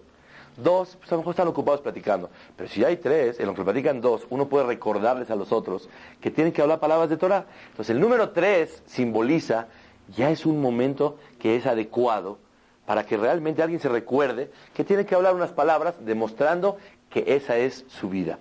[0.55, 2.29] Dos, pues a lo mejor están ocupados platicando.
[2.55, 5.89] Pero si hay tres, en lo que platican dos, uno puede recordarles a los otros
[6.21, 7.45] que tienen que hablar palabras de Torah.
[7.71, 9.67] Entonces el número tres simboliza,
[10.15, 12.37] ya es un momento que es adecuado
[12.85, 16.77] para que realmente alguien se recuerde que tiene que hablar unas palabras demostrando
[17.09, 18.37] que esa es su vida.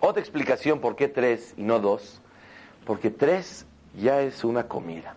[0.00, 2.20] Otra explicación por qué tres y no dos,
[2.84, 5.14] porque tres ya es una comida.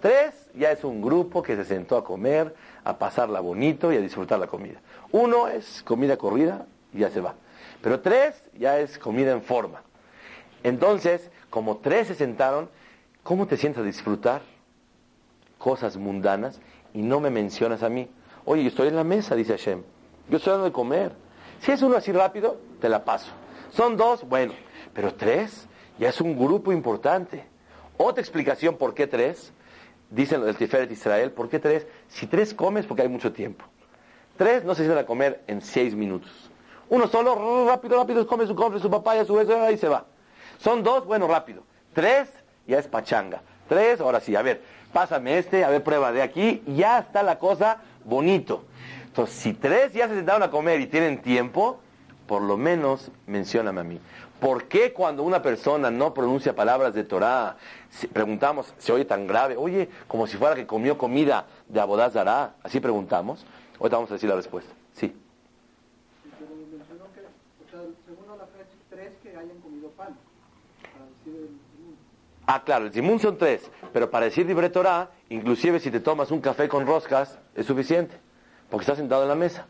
[0.00, 4.00] Tres ya es un grupo que se sentó a comer, a pasarla bonito y a
[4.00, 4.80] disfrutar la comida.
[5.12, 7.34] Uno es comida corrida y ya se va.
[7.82, 9.82] Pero tres ya es comida en forma.
[10.62, 12.68] Entonces, como tres se sentaron,
[13.22, 14.42] ¿cómo te sientes a disfrutar
[15.58, 16.60] cosas mundanas
[16.92, 18.08] y no me mencionas a mí?
[18.44, 19.82] Oye, yo estoy en la mesa, dice Hashem.
[20.28, 21.12] Yo estoy dando de comer.
[21.60, 23.30] Si es uno así rápido, te la paso.
[23.70, 24.52] Son dos, bueno.
[24.92, 25.66] Pero tres
[25.98, 27.44] ya es un grupo importante.
[27.96, 29.52] Otra explicación por qué tres,
[30.10, 31.86] dicen los del Tiferet Israel, ¿por qué tres?
[32.08, 33.64] Si tres comes, porque hay mucho tiempo.
[34.38, 36.30] Tres no se sientan a comer en seis minutos.
[36.88, 40.04] Uno solo, rápido, rápido, come su cofre, su papaya, su eso, y se va.
[40.58, 41.64] Son dos, bueno, rápido.
[41.92, 42.30] Tres,
[42.66, 43.42] ya es pachanga.
[43.68, 44.62] Tres, ahora sí, a ver,
[44.92, 48.64] pásame este, a ver, prueba de aquí, ya está la cosa bonito.
[49.06, 51.80] Entonces, si tres ya se sentaron a comer y tienen tiempo,
[52.28, 54.00] por lo menos mencióname a mí.
[54.40, 57.56] ¿Por qué cuando una persona no pronuncia palabras de Torah,
[58.12, 59.56] preguntamos, se oye tan grave?
[59.56, 62.54] Oye, como si fuera que comió comida de Abodazara?
[62.62, 63.44] Así preguntamos.
[63.78, 64.72] Ahorita vamos a decir la respuesta.
[64.94, 65.14] Sí.
[71.26, 71.48] El.
[72.46, 76.30] Ah, claro, el zimun son tres, pero para decir libre Torah, inclusive si te tomas
[76.30, 78.16] un café con roscas, es suficiente,
[78.70, 79.66] porque estás sentado en la mesa.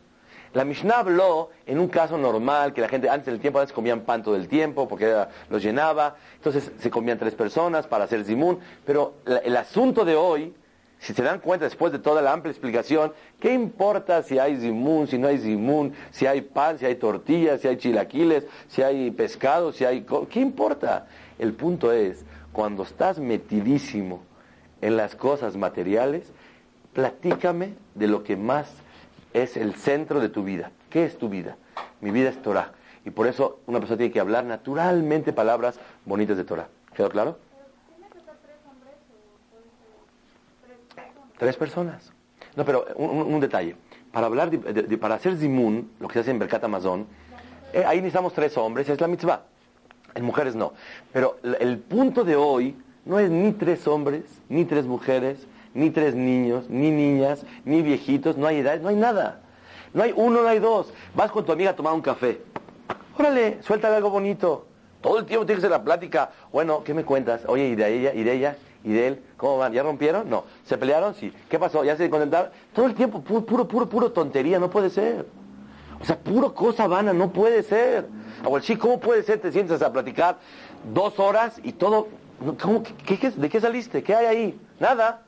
[0.53, 3.73] La Mishnah habló en un caso normal, que la gente antes del tiempo a veces
[3.73, 8.05] comían pan todo el tiempo, porque era- los llenaba, entonces se comían tres personas para
[8.05, 10.55] hacer zimun, pero la- el asunto de hoy,
[10.99, 15.07] si se dan cuenta después de toda la amplia explicación, ¿qué importa si hay zimun,
[15.07, 19.09] si no hay zimun, si hay pan, si hay tortillas, si hay chilaquiles, si hay
[19.11, 20.05] pescado, si hay...
[20.29, 21.07] ¿Qué importa?
[21.37, 24.21] El punto es, cuando estás metidísimo
[24.81, 26.31] en las cosas materiales,
[26.93, 28.71] platícame de lo que más
[29.33, 30.71] es el centro de tu vida.
[30.89, 31.55] ¿Qué es tu vida?
[32.01, 32.73] Mi vida es Torah.
[33.05, 36.67] Y por eso una persona tiene que hablar naturalmente palabras bonitas de Torah.
[36.93, 37.37] ¿Quedó claro?
[37.51, 39.95] Pero tiene que ser tres hombres o puede ser
[40.65, 41.28] tres personas.
[41.39, 42.11] Tres personas.
[42.57, 43.75] No, pero un, detalle.
[44.11, 44.51] Para hablar,
[44.99, 47.07] para hacer zimun, lo que se hace en Berkat Amazon,
[47.71, 49.43] eh, ahí necesitamos tres hombres, es la mitzvah.
[50.15, 50.73] En mujeres no.
[51.13, 52.75] Pero el punto de hoy
[53.05, 58.35] no es ni tres hombres, ni tres mujeres, ni tres niños, ni niñas, ni viejitos,
[58.35, 59.39] no hay edades, no hay nada.
[59.93, 60.91] No hay uno, no hay dos.
[61.15, 62.41] Vas con tu amiga a tomar un café.
[63.17, 64.65] Órale, suéltale algo bonito.
[64.99, 66.31] Todo el tiempo tienes la plática.
[66.51, 67.43] Bueno, ¿qué me cuentas?
[67.47, 68.13] Oye, ¿y de ella?
[68.13, 68.57] ¿Y de ella?
[68.89, 69.23] ¿Y de él?
[69.37, 69.71] ¿Cómo van?
[69.71, 70.27] ¿Ya rompieron?
[70.27, 70.45] No.
[70.65, 71.13] ¿Se pelearon?
[71.13, 71.31] Sí.
[71.47, 71.83] ¿Qué pasó?
[71.83, 72.49] ¿Ya se contentaron?
[72.73, 75.27] Todo el tiempo, puro, puro, puro, puro tontería, no puede ser.
[76.01, 78.07] O sea, puro cosa vana, no puede ser.
[78.43, 79.39] Abuel, sí, ¿cómo puede ser?
[79.39, 80.37] Te sientas a platicar
[80.91, 82.07] dos horas y todo.
[82.59, 84.01] ¿Cómo, qué- ¿De qué saliste?
[84.01, 84.59] ¿Qué hay ahí?
[84.79, 85.21] Nada.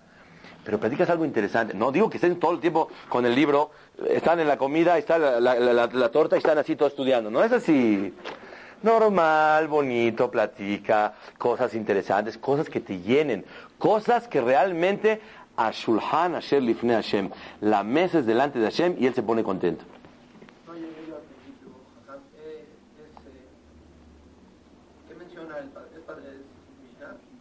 [0.64, 1.76] Pero platicas algo interesante.
[1.76, 3.70] No digo que estén todo el tiempo con el libro,
[4.10, 7.30] están en la comida, está la- la torta y están así todos estudiando.
[7.30, 8.12] No es así.
[8.84, 13.46] Normal, bonito, platica, cosas interesantes, cosas que te llenen,
[13.78, 15.22] cosas que realmente
[15.56, 17.30] a Shulhan Asher Lifnei Hashem.
[17.62, 19.86] La mesa es delante de Hashem y él se pone contento.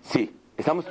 [0.02, 0.84] Sí, estamos...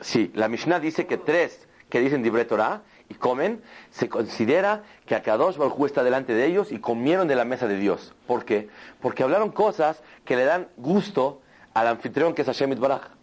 [0.00, 2.82] Sí, la Mishnah dice que tres que dicen Dibre Torah
[3.18, 7.66] comen, se considera que Akadosh Baruj está delante de ellos y comieron de la mesa
[7.66, 8.14] de Dios.
[8.26, 8.68] ¿Por qué?
[9.00, 11.40] Porque hablaron cosas que le dan gusto
[11.74, 13.16] al anfitrión que es Hashem Itbaraj.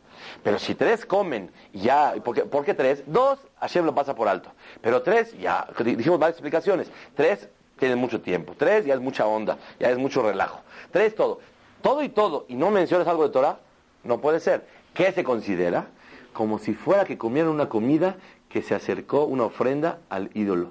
[0.43, 3.03] Pero si tres comen, ya, ¿por qué, por qué tres?
[3.05, 4.51] Dos, Hashem lo pasa por alto.
[4.81, 6.89] Pero tres, ya, dijimos varias explicaciones.
[7.15, 8.53] Tres tienen mucho tiempo.
[8.57, 10.61] Tres ya es mucha onda, ya es mucho relajo.
[10.91, 11.39] Tres todo.
[11.81, 13.59] Todo y todo, y no mencionas algo de Torah,
[14.03, 14.65] no puede ser.
[14.93, 15.87] ¿Qué se considera?
[16.31, 18.15] Como si fuera que comieran una comida
[18.53, 20.69] que se acercó una ofrenda al ídolo.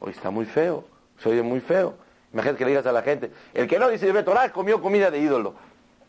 [0.00, 0.84] Hoy está muy feo,
[1.22, 1.94] se oye muy feo.
[2.32, 5.08] Imagínate que le digas a la gente, el que no dice de Torah comió comida
[5.08, 5.54] de ídolo.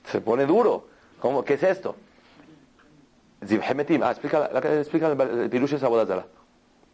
[0.06, 0.88] Se pone duro.
[1.20, 1.46] ¿Cómo?
[1.46, 1.96] ¿Qué es esto?
[3.46, 4.02] Zibhemetim.
[4.02, 6.26] Ah, explica, explica el, pirush es Abodazara.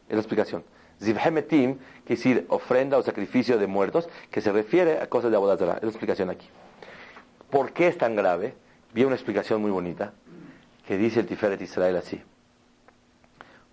[0.10, 0.66] Es la explicación.
[1.01, 5.78] Zibhemetim, que decir ofrenda o sacrificio de muertos, que se refiere a cosas de Abodazara.
[5.78, 6.49] Es la explicación aquí.
[7.49, 8.54] ¿Por qué es tan grave?
[8.93, 10.12] Vi una explicación muy bonita
[10.86, 12.22] que dice el Tiferet Israel así.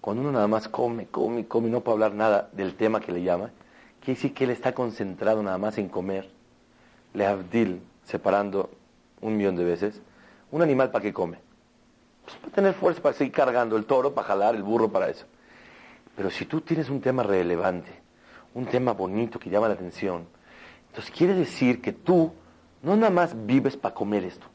[0.01, 3.23] Cuando uno nada más come, come, come no puede hablar nada del tema que le
[3.23, 3.51] llama,
[4.01, 6.31] quiere decir que él está concentrado nada más en comer.
[7.13, 8.71] Le abdil, separando
[9.21, 10.01] un millón de veces.
[10.51, 11.39] Un animal para qué come?
[12.25, 15.27] Pues para tener fuerza para seguir cargando el toro, para jalar el burro para eso.
[16.17, 17.91] Pero si tú tienes un tema relevante,
[18.55, 20.27] un tema bonito que llama la atención,
[20.89, 22.33] entonces quiere decir que tú
[22.83, 24.47] no nada más vives para comer esto.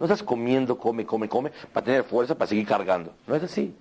[0.00, 3.14] No estás comiendo, come, come, come, para tener fuerza, para seguir cargando.
[3.26, 3.74] No es así.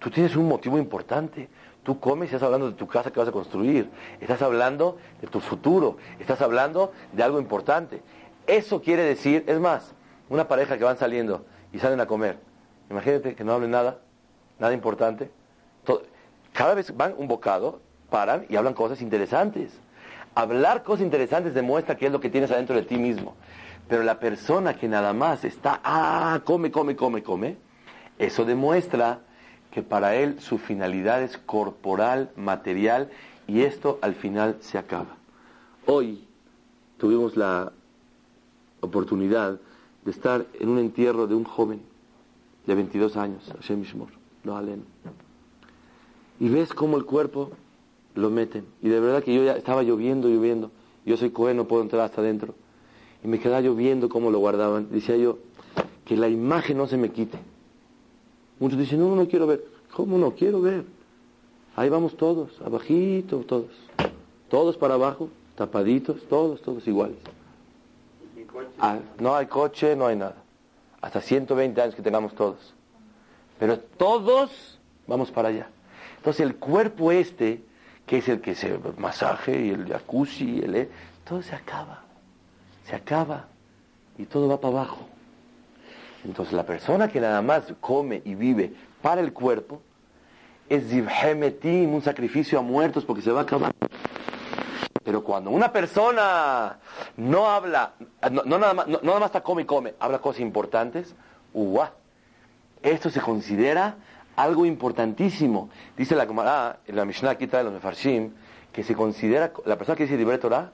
[0.00, 1.48] Tú tienes un motivo importante.
[1.82, 3.90] Tú comes y estás hablando de tu casa que vas a construir.
[4.20, 5.98] Estás hablando de tu futuro.
[6.18, 8.02] Estás hablando de algo importante.
[8.46, 9.94] Eso quiere decir, es más,
[10.30, 12.38] una pareja que van saliendo y salen a comer.
[12.88, 13.98] Imagínate que no hablen nada,
[14.58, 15.30] nada importante.
[16.54, 19.78] Cada vez van un bocado, paran y hablan cosas interesantes.
[20.34, 23.34] Hablar cosas interesantes demuestra que es lo que tienes adentro de ti mismo.
[23.86, 27.56] Pero la persona que nada más está, ah, come, come, come, come,
[28.18, 29.20] eso demuestra
[29.70, 33.10] que para él su finalidad es corporal, material,
[33.46, 35.16] y esto al final se acaba.
[35.86, 36.24] Hoy
[36.98, 37.72] tuvimos la
[38.80, 39.60] oportunidad
[40.04, 41.80] de estar en un entierro de un joven
[42.66, 44.08] de 22 años, Hashem Yishmor,
[44.44, 44.82] lo aleno.
[46.38, 47.50] Y ves cómo el cuerpo
[48.14, 48.64] lo meten.
[48.82, 50.70] Y de verdad que yo ya estaba lloviendo, lloviendo.
[51.04, 52.54] Yo soy cohen, no puedo entrar hasta adentro.
[53.22, 54.88] Y me quedaba lloviendo cómo lo guardaban.
[54.90, 55.38] Decía yo,
[56.04, 57.38] que la imagen no se me quite.
[58.60, 59.64] Muchos dicen, no, no quiero ver.
[59.92, 60.84] ¿Cómo no quiero ver?
[61.74, 63.70] Ahí vamos todos, abajito, todos.
[64.48, 67.16] Todos para abajo, tapaditos, todos, todos iguales.
[68.78, 70.36] Ah, no hay coche, no hay nada.
[71.00, 72.74] Hasta 120 años que tengamos todos.
[73.58, 75.68] Pero todos vamos para allá.
[76.18, 77.62] Entonces el cuerpo este,
[78.06, 80.88] que es el que se masaje y el jacuzzi, el, eh,
[81.24, 82.02] todo se acaba.
[82.84, 83.46] Se acaba
[84.18, 85.06] y todo va para abajo.
[86.24, 89.80] Entonces la persona que nada más come y vive para el cuerpo
[90.68, 93.72] es zibhemetim, un sacrificio a muertos porque se va a acabar.
[95.02, 96.78] Pero cuando una persona
[97.16, 97.94] no habla,
[98.30, 101.14] no, nada, más, nada más está come y come, habla cosas importantes,
[101.54, 101.90] uah,
[102.82, 103.96] esto se considera
[104.36, 105.70] algo importantísimo.
[105.96, 108.32] Dice la Gemara, la Mishnah aquí de los Mefarshim,
[108.72, 110.72] que se considera, la persona que dice Dibre Torah,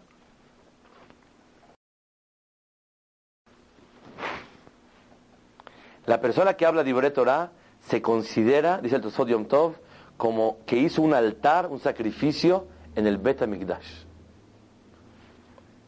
[6.06, 7.50] la persona que habla Dibre Torah
[7.80, 9.74] se considera, dice el Tosot Yom Tov,
[10.16, 14.04] como que hizo un altar, un sacrificio en el Bet HaMikdash.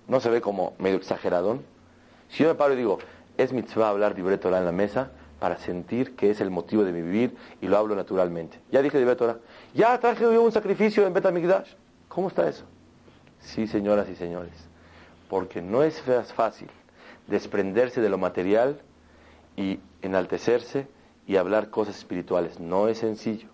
[0.07, 1.61] ¿No se ve como medio exagerado?
[2.29, 2.99] Si yo me paro y digo,
[3.37, 6.93] es mitzvah hablar Dibre Torah en la mesa, para sentir que es el motivo de
[6.93, 8.59] mi vivir y lo hablo naturalmente.
[8.71, 9.39] Ya dije de Torah,
[9.75, 11.75] ya traje yo un sacrificio en Betamigdash.
[12.09, 12.65] ¿Cómo está eso?
[13.41, 14.53] Sí, señoras y señores,
[15.29, 16.03] porque no es
[16.35, 16.69] fácil
[17.29, 18.81] desprenderse de lo material
[19.57, 20.87] y enaltecerse
[21.27, 22.61] y hablar cosas espirituales.
[22.61, 23.49] No es sencillo.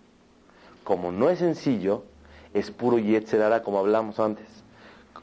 [0.85, 2.05] Como no es sencillo,
[2.53, 4.47] es puro yetzerara, como hablamos antes.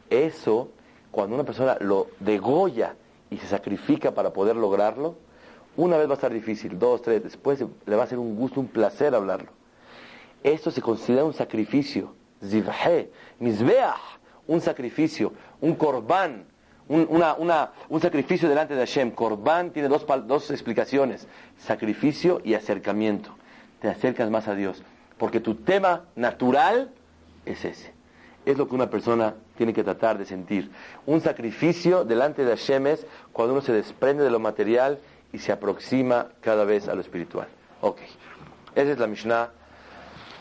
[0.09, 0.69] Eso,
[1.11, 2.95] cuando una persona lo degolla
[3.29, 5.15] y se sacrifica para poder lograrlo,
[5.77, 8.59] una vez va a estar difícil, dos, tres, después le va a ser un gusto,
[8.59, 9.51] un placer hablarlo.
[10.43, 12.13] Esto se considera un sacrificio,
[12.43, 13.95] zivhe, misbeah,
[14.47, 16.45] un sacrificio, un korban,
[16.91, 17.53] un,
[17.89, 19.11] un sacrificio delante de Hashem.
[19.11, 21.27] Korban tiene dos, dos explicaciones,
[21.57, 23.35] sacrificio y acercamiento.
[23.79, 24.83] Te acercas más a Dios,
[25.17, 26.91] porque tu tema natural
[27.45, 27.93] es ese.
[28.45, 30.71] Es lo que una persona tiene que tratar de sentir.
[31.05, 34.99] Un sacrificio delante de Hashem es cuando uno se desprende de lo material
[35.31, 37.47] y se aproxima cada vez a lo espiritual.
[37.81, 37.99] Ok.
[38.75, 39.49] Esa es la Mishnah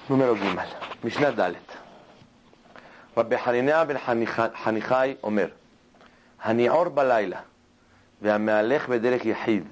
[0.09, 0.68] número Gimal.
[1.03, 1.62] Mishnah Dalet.
[3.14, 3.98] Rabbi Harinea ben
[4.64, 5.59] Hanichai Omer.
[6.41, 7.39] הניעור בלילה
[8.21, 9.63] והמהלך בדרך יחיד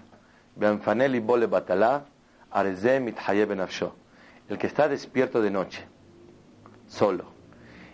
[0.57, 1.99] והמפנה ליבו לבטלה,
[2.51, 3.89] הרי זה מתחיה בנפשו.
[4.49, 5.85] El que está despierto de noche,
[6.87, 7.25] solo,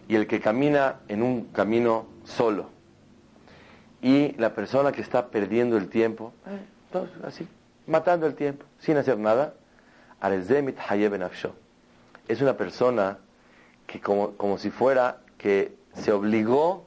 [0.08, 2.70] y el que camina en un camino solo,
[4.02, 7.48] y la persona que está perdiendo el tiempo, eh, así,
[7.86, 9.54] matando el tiempo, sin hacer nada.
[12.28, 13.18] Es una persona
[13.88, 16.86] que como, como si fuera que se obligó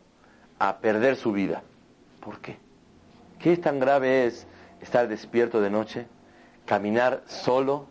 [0.59, 1.63] a perder su vida.
[2.28, 2.58] ¿Por qué?
[3.40, 4.46] ¿Qué tan grave es
[4.82, 6.08] estar despierto de noche,
[6.66, 7.86] caminar solo,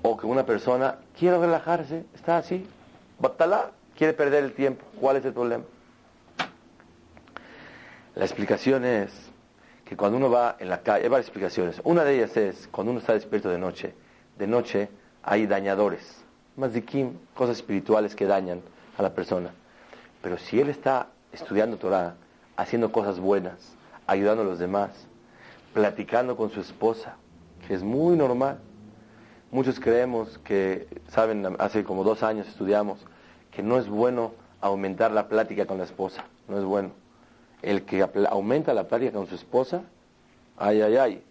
[0.00, 2.66] o que una persona quiere relajarse, está así,
[3.18, 4.86] batala, quiere perder el tiempo?
[4.98, 5.64] ¿Cuál es el problema?
[8.14, 9.10] La explicación es
[9.84, 11.78] que cuando uno va en la calle, hay varias explicaciones.
[11.84, 13.92] Una de ellas es, cuando uno está despierto de noche,
[14.38, 14.88] de noche
[15.22, 16.24] hay dañadores,
[16.56, 18.62] mazikim, cosas espirituales que dañan
[18.96, 19.50] a la persona.
[20.22, 22.14] Pero si él está estudiando Torah,
[22.56, 23.74] haciendo cosas buenas,
[24.06, 24.90] ayudando a los demás,
[25.72, 27.16] platicando con su esposa,
[27.66, 28.58] que es muy normal.
[29.50, 32.98] Muchos creemos que, saben, hace como dos años estudiamos,
[33.50, 37.04] que no es bueno aumentar la plática con la esposa, no es bueno
[37.64, 39.82] el que aumenta la plática con su esposa,
[40.58, 41.24] ay, ay, ay,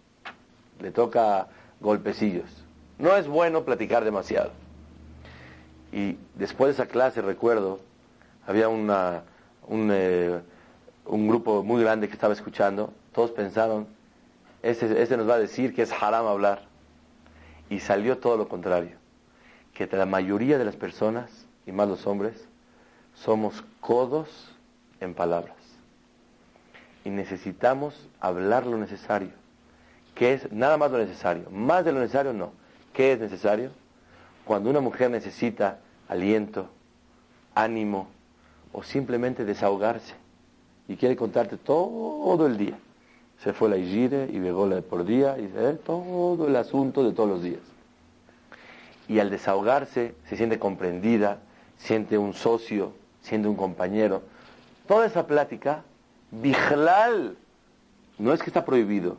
[0.80, 1.46] le toca
[1.80, 2.64] golpecillos.
[2.98, 4.50] No es bueno platicar demasiado.
[5.92, 7.78] Y después de esa clase, recuerdo,
[8.46, 9.22] había una,
[9.68, 10.40] un, eh,
[11.06, 13.86] un grupo muy grande que estaba escuchando, todos pensaron,
[14.62, 16.62] este, nos va a decir que es haram hablar.
[17.70, 18.96] Y salió todo lo contrario,
[19.72, 22.46] que la mayoría de las personas, y más los hombres,
[23.14, 24.54] somos codos
[25.00, 25.64] en palabras
[27.04, 29.30] y necesitamos hablar lo necesario.
[30.14, 30.50] ¿Qué es?
[30.50, 31.50] Nada más lo necesario.
[31.50, 32.52] Más de lo necesario no.
[32.92, 33.70] ¿Qué es necesario?
[34.44, 35.78] Cuando una mujer necesita
[36.08, 36.68] aliento,
[37.54, 38.08] ánimo
[38.72, 40.14] o simplemente desahogarse
[40.88, 42.78] y quiere contarte todo el día.
[43.42, 47.12] Se fue la Igire y llegó la por día y eh, todo el asunto de
[47.12, 47.60] todos los días.
[49.08, 51.38] Y al desahogarse se siente comprendida,
[51.76, 54.22] siente un socio, siente un compañero.
[54.86, 55.82] Toda esa plática
[56.30, 57.36] Bijlal.
[58.18, 59.18] No es que está prohibido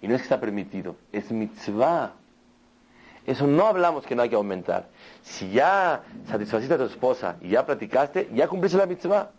[0.00, 2.12] y no es que está permitido, es mitzvah.
[3.24, 4.88] Eso no hablamos que no hay que aumentar.
[5.22, 9.30] Si ya satisfaciste a tu esposa y ya platicaste, ya cumpliste la mitzvah.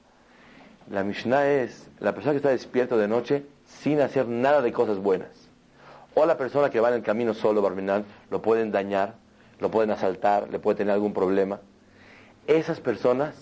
[0.90, 5.00] La Mishnah es la persona que está despierta de noche sin hacer nada de cosas
[5.00, 5.30] buenas.
[6.16, 9.16] O la persona que va en el camino solo, Barminan, lo pueden dañar,
[9.60, 11.60] lo pueden asaltar, le puede tener algún problema.
[12.48, 13.36] Esas personas,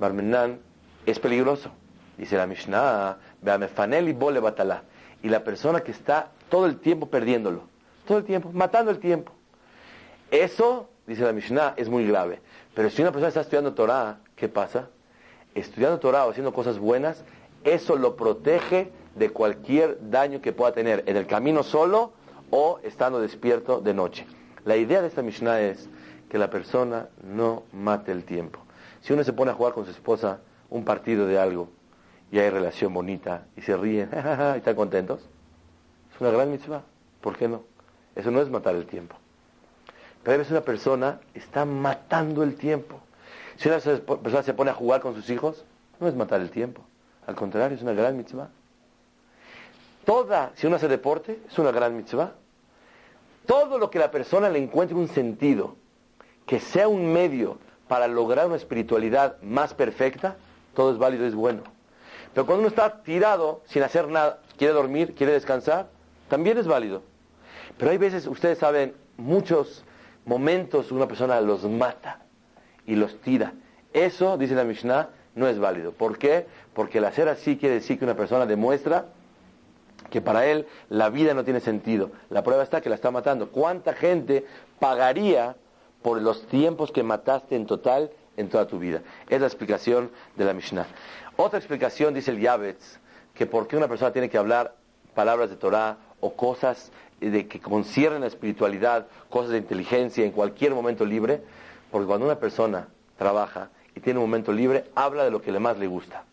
[0.00, 0.58] Barminan,
[1.04, 1.70] es peligroso.
[2.16, 4.82] Dice la Mishnah, y bole batala.
[5.22, 7.64] Y la persona que está todo el tiempo perdiéndolo,
[8.06, 9.32] todo el tiempo, matando el tiempo.
[10.30, 12.40] Eso, dice la Mishnah, es muy grave.
[12.74, 14.88] Pero si una persona está estudiando Torah, ¿qué pasa?
[15.56, 17.24] Estudiando Torah o haciendo cosas buenas,
[17.64, 22.12] eso lo protege de cualquier daño que pueda tener en el camino solo
[22.50, 24.26] o estando despierto de noche.
[24.66, 25.88] La idea de esta Mishnah es
[26.28, 28.60] que la persona no mate el tiempo.
[29.00, 31.70] Si uno se pone a jugar con su esposa un partido de algo
[32.30, 34.10] y hay relación bonita y se ríen
[34.54, 35.20] y están contentos,
[36.14, 36.82] es una gran mitzvah.
[37.22, 37.62] ¿Por qué no?
[38.14, 39.16] Eso no es matar el tiempo.
[40.22, 43.00] Pero a veces una persona está matando el tiempo.
[43.56, 45.64] Si una persona se pone a jugar con sus hijos,
[45.98, 46.82] no es matar el tiempo.
[47.26, 48.48] Al contrario, es una gran mitzvah.
[50.04, 52.32] Toda, si uno hace deporte, es una gran mitzvah.
[53.46, 55.76] Todo lo que la persona le encuentre un sentido,
[56.46, 60.36] que sea un medio para lograr una espiritualidad más perfecta,
[60.74, 61.62] todo es válido, es bueno.
[62.34, 65.88] Pero cuando uno está tirado, sin hacer nada, quiere dormir, quiere descansar,
[66.28, 67.02] también es válido.
[67.78, 69.84] Pero hay veces, ustedes saben, muchos
[70.24, 72.25] momentos una persona los mata
[72.86, 73.52] y los tira.
[73.92, 75.92] Eso, dice la Mishnah, no es válido.
[75.92, 76.46] ¿Por qué?
[76.74, 79.06] Porque el hacer así quiere decir que una persona demuestra
[80.10, 82.10] que para él la vida no tiene sentido.
[82.30, 83.50] La prueba está que la está matando.
[83.50, 84.46] ¿Cuánta gente
[84.78, 85.56] pagaría
[86.02, 89.02] por los tiempos que mataste en total en toda tu vida?
[89.28, 90.86] Es la explicación de la Mishnah.
[91.36, 92.98] Otra explicación dice el Yavetz,
[93.34, 94.74] que por qué una persona tiene que hablar
[95.14, 100.74] palabras de Torah o cosas de que conciernen la espiritualidad, cosas de inteligencia en cualquier
[100.74, 101.42] momento libre,
[101.90, 105.60] porque cuando una persona trabaja y tiene un momento libre, habla de lo que le
[105.60, 106.24] más le gusta.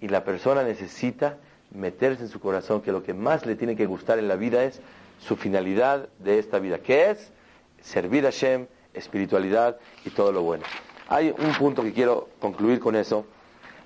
[0.00, 1.36] Y la persona necesita
[1.70, 4.64] meterse en su corazón que lo que más le tiene que gustar en la vida
[4.64, 4.80] es
[5.18, 7.32] su finalidad de esta vida, que es
[7.80, 10.64] servir a Shem, espiritualidad y todo lo bueno.
[11.08, 13.26] Hay un punto que quiero concluir con eso.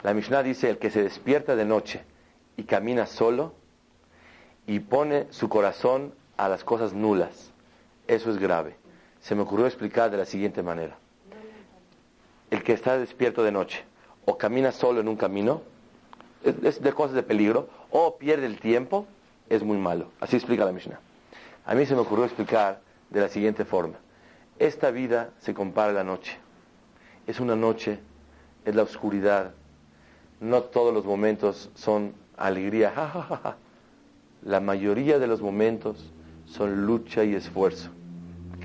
[0.03, 2.03] La Mishnah dice, el que se despierta de noche
[2.57, 3.55] y camina solo
[4.67, 7.53] y pone su corazón a las cosas nulas,
[8.07, 8.77] eso es grave.
[9.21, 10.97] Se me ocurrió explicar de la siguiente manera.
[12.51, 13.85] El que está despierto de noche
[14.25, 15.63] o camina solo en un camino,
[16.45, 19.07] es de cosas de peligro, o pierde el tiempo,
[19.49, 20.11] es muy malo.
[20.21, 21.01] Así explica la Mishnah.
[21.65, 23.97] A mí se me ocurrió explicar de la siguiente forma.
[24.59, 26.37] Esta vida se compara a la noche.
[27.27, 28.01] Es una noche,
[28.67, 29.55] es la oscuridad.
[30.41, 32.93] No todos los momentos son alegría.
[34.43, 36.13] La mayoría de los momentos
[36.47, 37.91] son lucha y esfuerzo.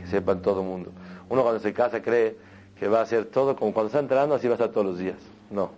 [0.03, 0.91] Que sepan todo el mundo.
[1.29, 2.37] Uno cuando se casa cree
[2.79, 4.99] que va a hacer todo como cuando está entrando, así va a estar todos los
[4.99, 5.17] días.
[5.49, 5.71] No.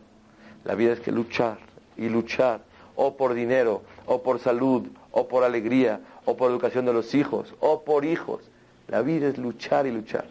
[0.63, 1.57] La vida es que luchar
[1.95, 2.61] y luchar
[2.95, 7.53] o por dinero, o por salud, o por alegría, o por educación de los hijos,
[7.59, 8.41] o por hijos.
[8.87, 10.25] La vida es luchar y luchar.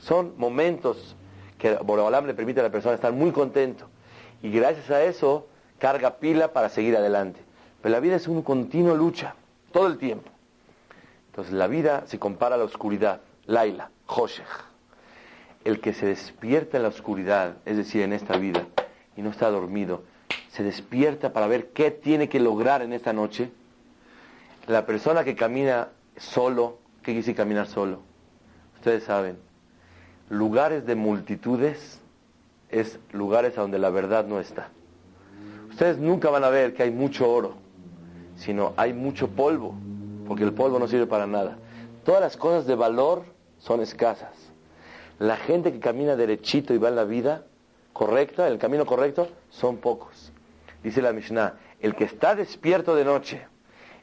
[0.00, 1.16] Son momentos
[1.58, 3.86] que Borobalam le permite a la persona estar muy contento.
[4.42, 5.46] Y gracias a eso
[5.78, 7.40] carga pila para seguir adelante.
[7.82, 9.34] Pero la vida es una continua lucha,
[9.72, 10.30] todo el tiempo.
[11.30, 14.46] Entonces la vida se compara a la oscuridad, Laila, Hoshech.
[15.64, 18.66] El que se despierta en la oscuridad, es decir, en esta vida,
[19.16, 20.02] y no está dormido,
[20.50, 23.50] se despierta para ver qué tiene que lograr en esta noche.
[24.66, 25.88] La persona que camina
[26.18, 28.00] solo, ¿qué decir caminar solo?
[28.76, 29.38] Ustedes saben,
[30.28, 32.00] lugares de multitudes
[32.68, 34.68] es lugares a donde la verdad no está.
[35.70, 37.54] Ustedes nunca van a ver que hay mucho oro,
[38.36, 39.74] sino hay mucho polvo,
[40.26, 41.56] porque el polvo no sirve para nada.
[42.04, 44.34] Todas las cosas de valor son escasas.
[45.18, 47.44] La gente que camina derechito y va en la vida
[47.92, 50.32] correcta, el camino correcto, son pocos.
[50.82, 53.46] Dice la Mishnah, el que está despierto de noche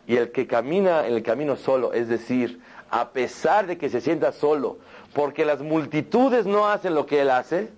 [0.07, 4.01] y el que camina en el camino solo, es decir, a pesar de que se
[4.01, 4.77] sienta solo,
[5.13, 7.69] porque las multitudes no hacen lo que él hace,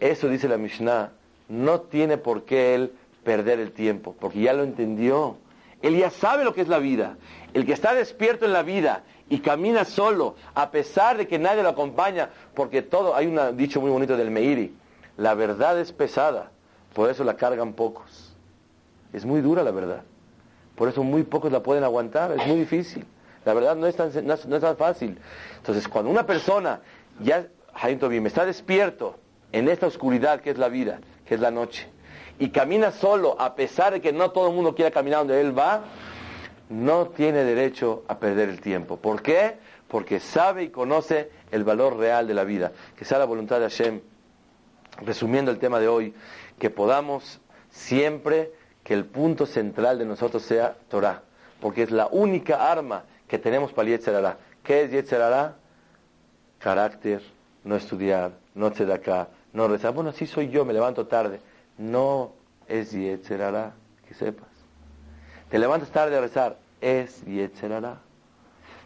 [0.00, 1.10] eso dice la Mishnah,
[1.48, 2.92] no tiene por qué él
[3.24, 5.36] perder el tiempo, porque ya lo entendió.
[5.82, 7.16] Él ya sabe lo que es la vida.
[7.54, 11.62] El que está despierto en la vida y camina solo, a pesar de que nadie
[11.62, 14.74] lo acompaña, porque todo, hay un dicho muy bonito del Meiri,
[15.16, 16.50] la verdad es pesada,
[16.92, 18.34] por eso la cargan pocos.
[19.12, 20.02] Es muy dura la verdad.
[20.76, 23.04] Por eso muy pocos la pueden aguantar, es muy difícil.
[23.44, 25.18] La verdad no es tan, no es, tan fácil.
[25.56, 26.80] Entonces, cuando una persona
[27.20, 27.46] ya,
[28.00, 29.16] me está despierto
[29.52, 31.88] en esta oscuridad que es la vida, que es la noche,
[32.38, 35.56] y camina solo, a pesar de que no todo el mundo quiera caminar donde él
[35.56, 35.84] va,
[36.68, 38.96] no tiene derecho a perder el tiempo.
[38.96, 39.56] ¿Por qué?
[39.88, 42.72] Porque sabe y conoce el valor real de la vida.
[42.96, 44.00] Que sea la voluntad de Hashem
[45.02, 46.14] resumiendo el tema de hoy,
[46.58, 47.40] que podamos
[47.70, 48.52] siempre
[48.82, 51.22] que el punto central de nosotros sea Torah,
[51.60, 54.38] porque es la única arma que tenemos para Yetzerará.
[54.62, 55.56] ¿Qué es Yetzerará?
[56.58, 57.22] Carácter,
[57.64, 59.92] no estudiar, no acá, no rezar.
[59.92, 61.40] Bueno, así soy yo, me levanto tarde.
[61.78, 62.32] No
[62.68, 63.74] es Yetzerará,
[64.06, 64.45] que sepas.
[65.50, 67.98] Te levantas tarde a rezar, es Yetzerará.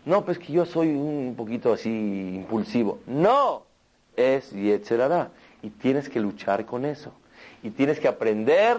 [0.05, 2.99] No, pues que yo soy un poquito así impulsivo.
[3.07, 3.65] No,
[4.17, 5.31] es Yetzerara.
[5.63, 7.13] Y tienes que luchar con eso.
[7.63, 8.79] Y tienes que aprender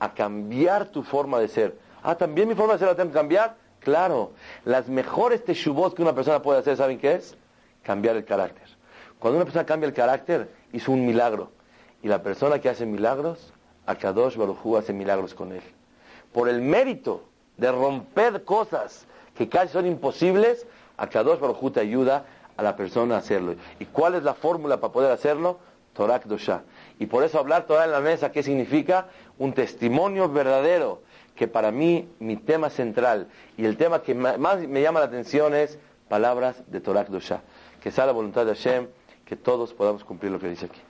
[0.00, 1.76] a cambiar tu forma de ser.
[2.02, 3.54] Ah, también mi forma de ser la tengo que cambiar.
[3.78, 4.32] Claro,
[4.64, 7.36] las mejores teshuvot que una persona puede hacer, ¿saben qué es?
[7.82, 8.68] Cambiar el carácter.
[9.18, 11.50] Cuando una persona cambia el carácter, hizo un milagro.
[12.02, 13.52] Y la persona que hace milagros,
[13.86, 15.62] Akadosh Baruj hace milagros con él.
[16.32, 17.24] Por el mérito
[17.56, 20.66] de romper cosas que casi son imposibles,
[20.96, 22.24] Akadosh Baruj te ayuda
[22.56, 23.54] a la persona a hacerlo.
[23.78, 25.58] ¿Y cuál es la fórmula para poder hacerlo?
[25.94, 26.62] Torah Dosha.
[26.98, 29.08] Y por eso hablar Torah en la mesa, ¿qué significa?
[29.38, 31.02] Un testimonio verdadero
[31.34, 35.54] que para mí mi tema central y el tema que más me llama la atención
[35.54, 35.78] es
[36.08, 37.40] palabras de Torah Dosha.
[37.82, 38.88] Que sea la voluntad de Hashem
[39.24, 40.80] que todos podamos cumplir lo que dice aquí.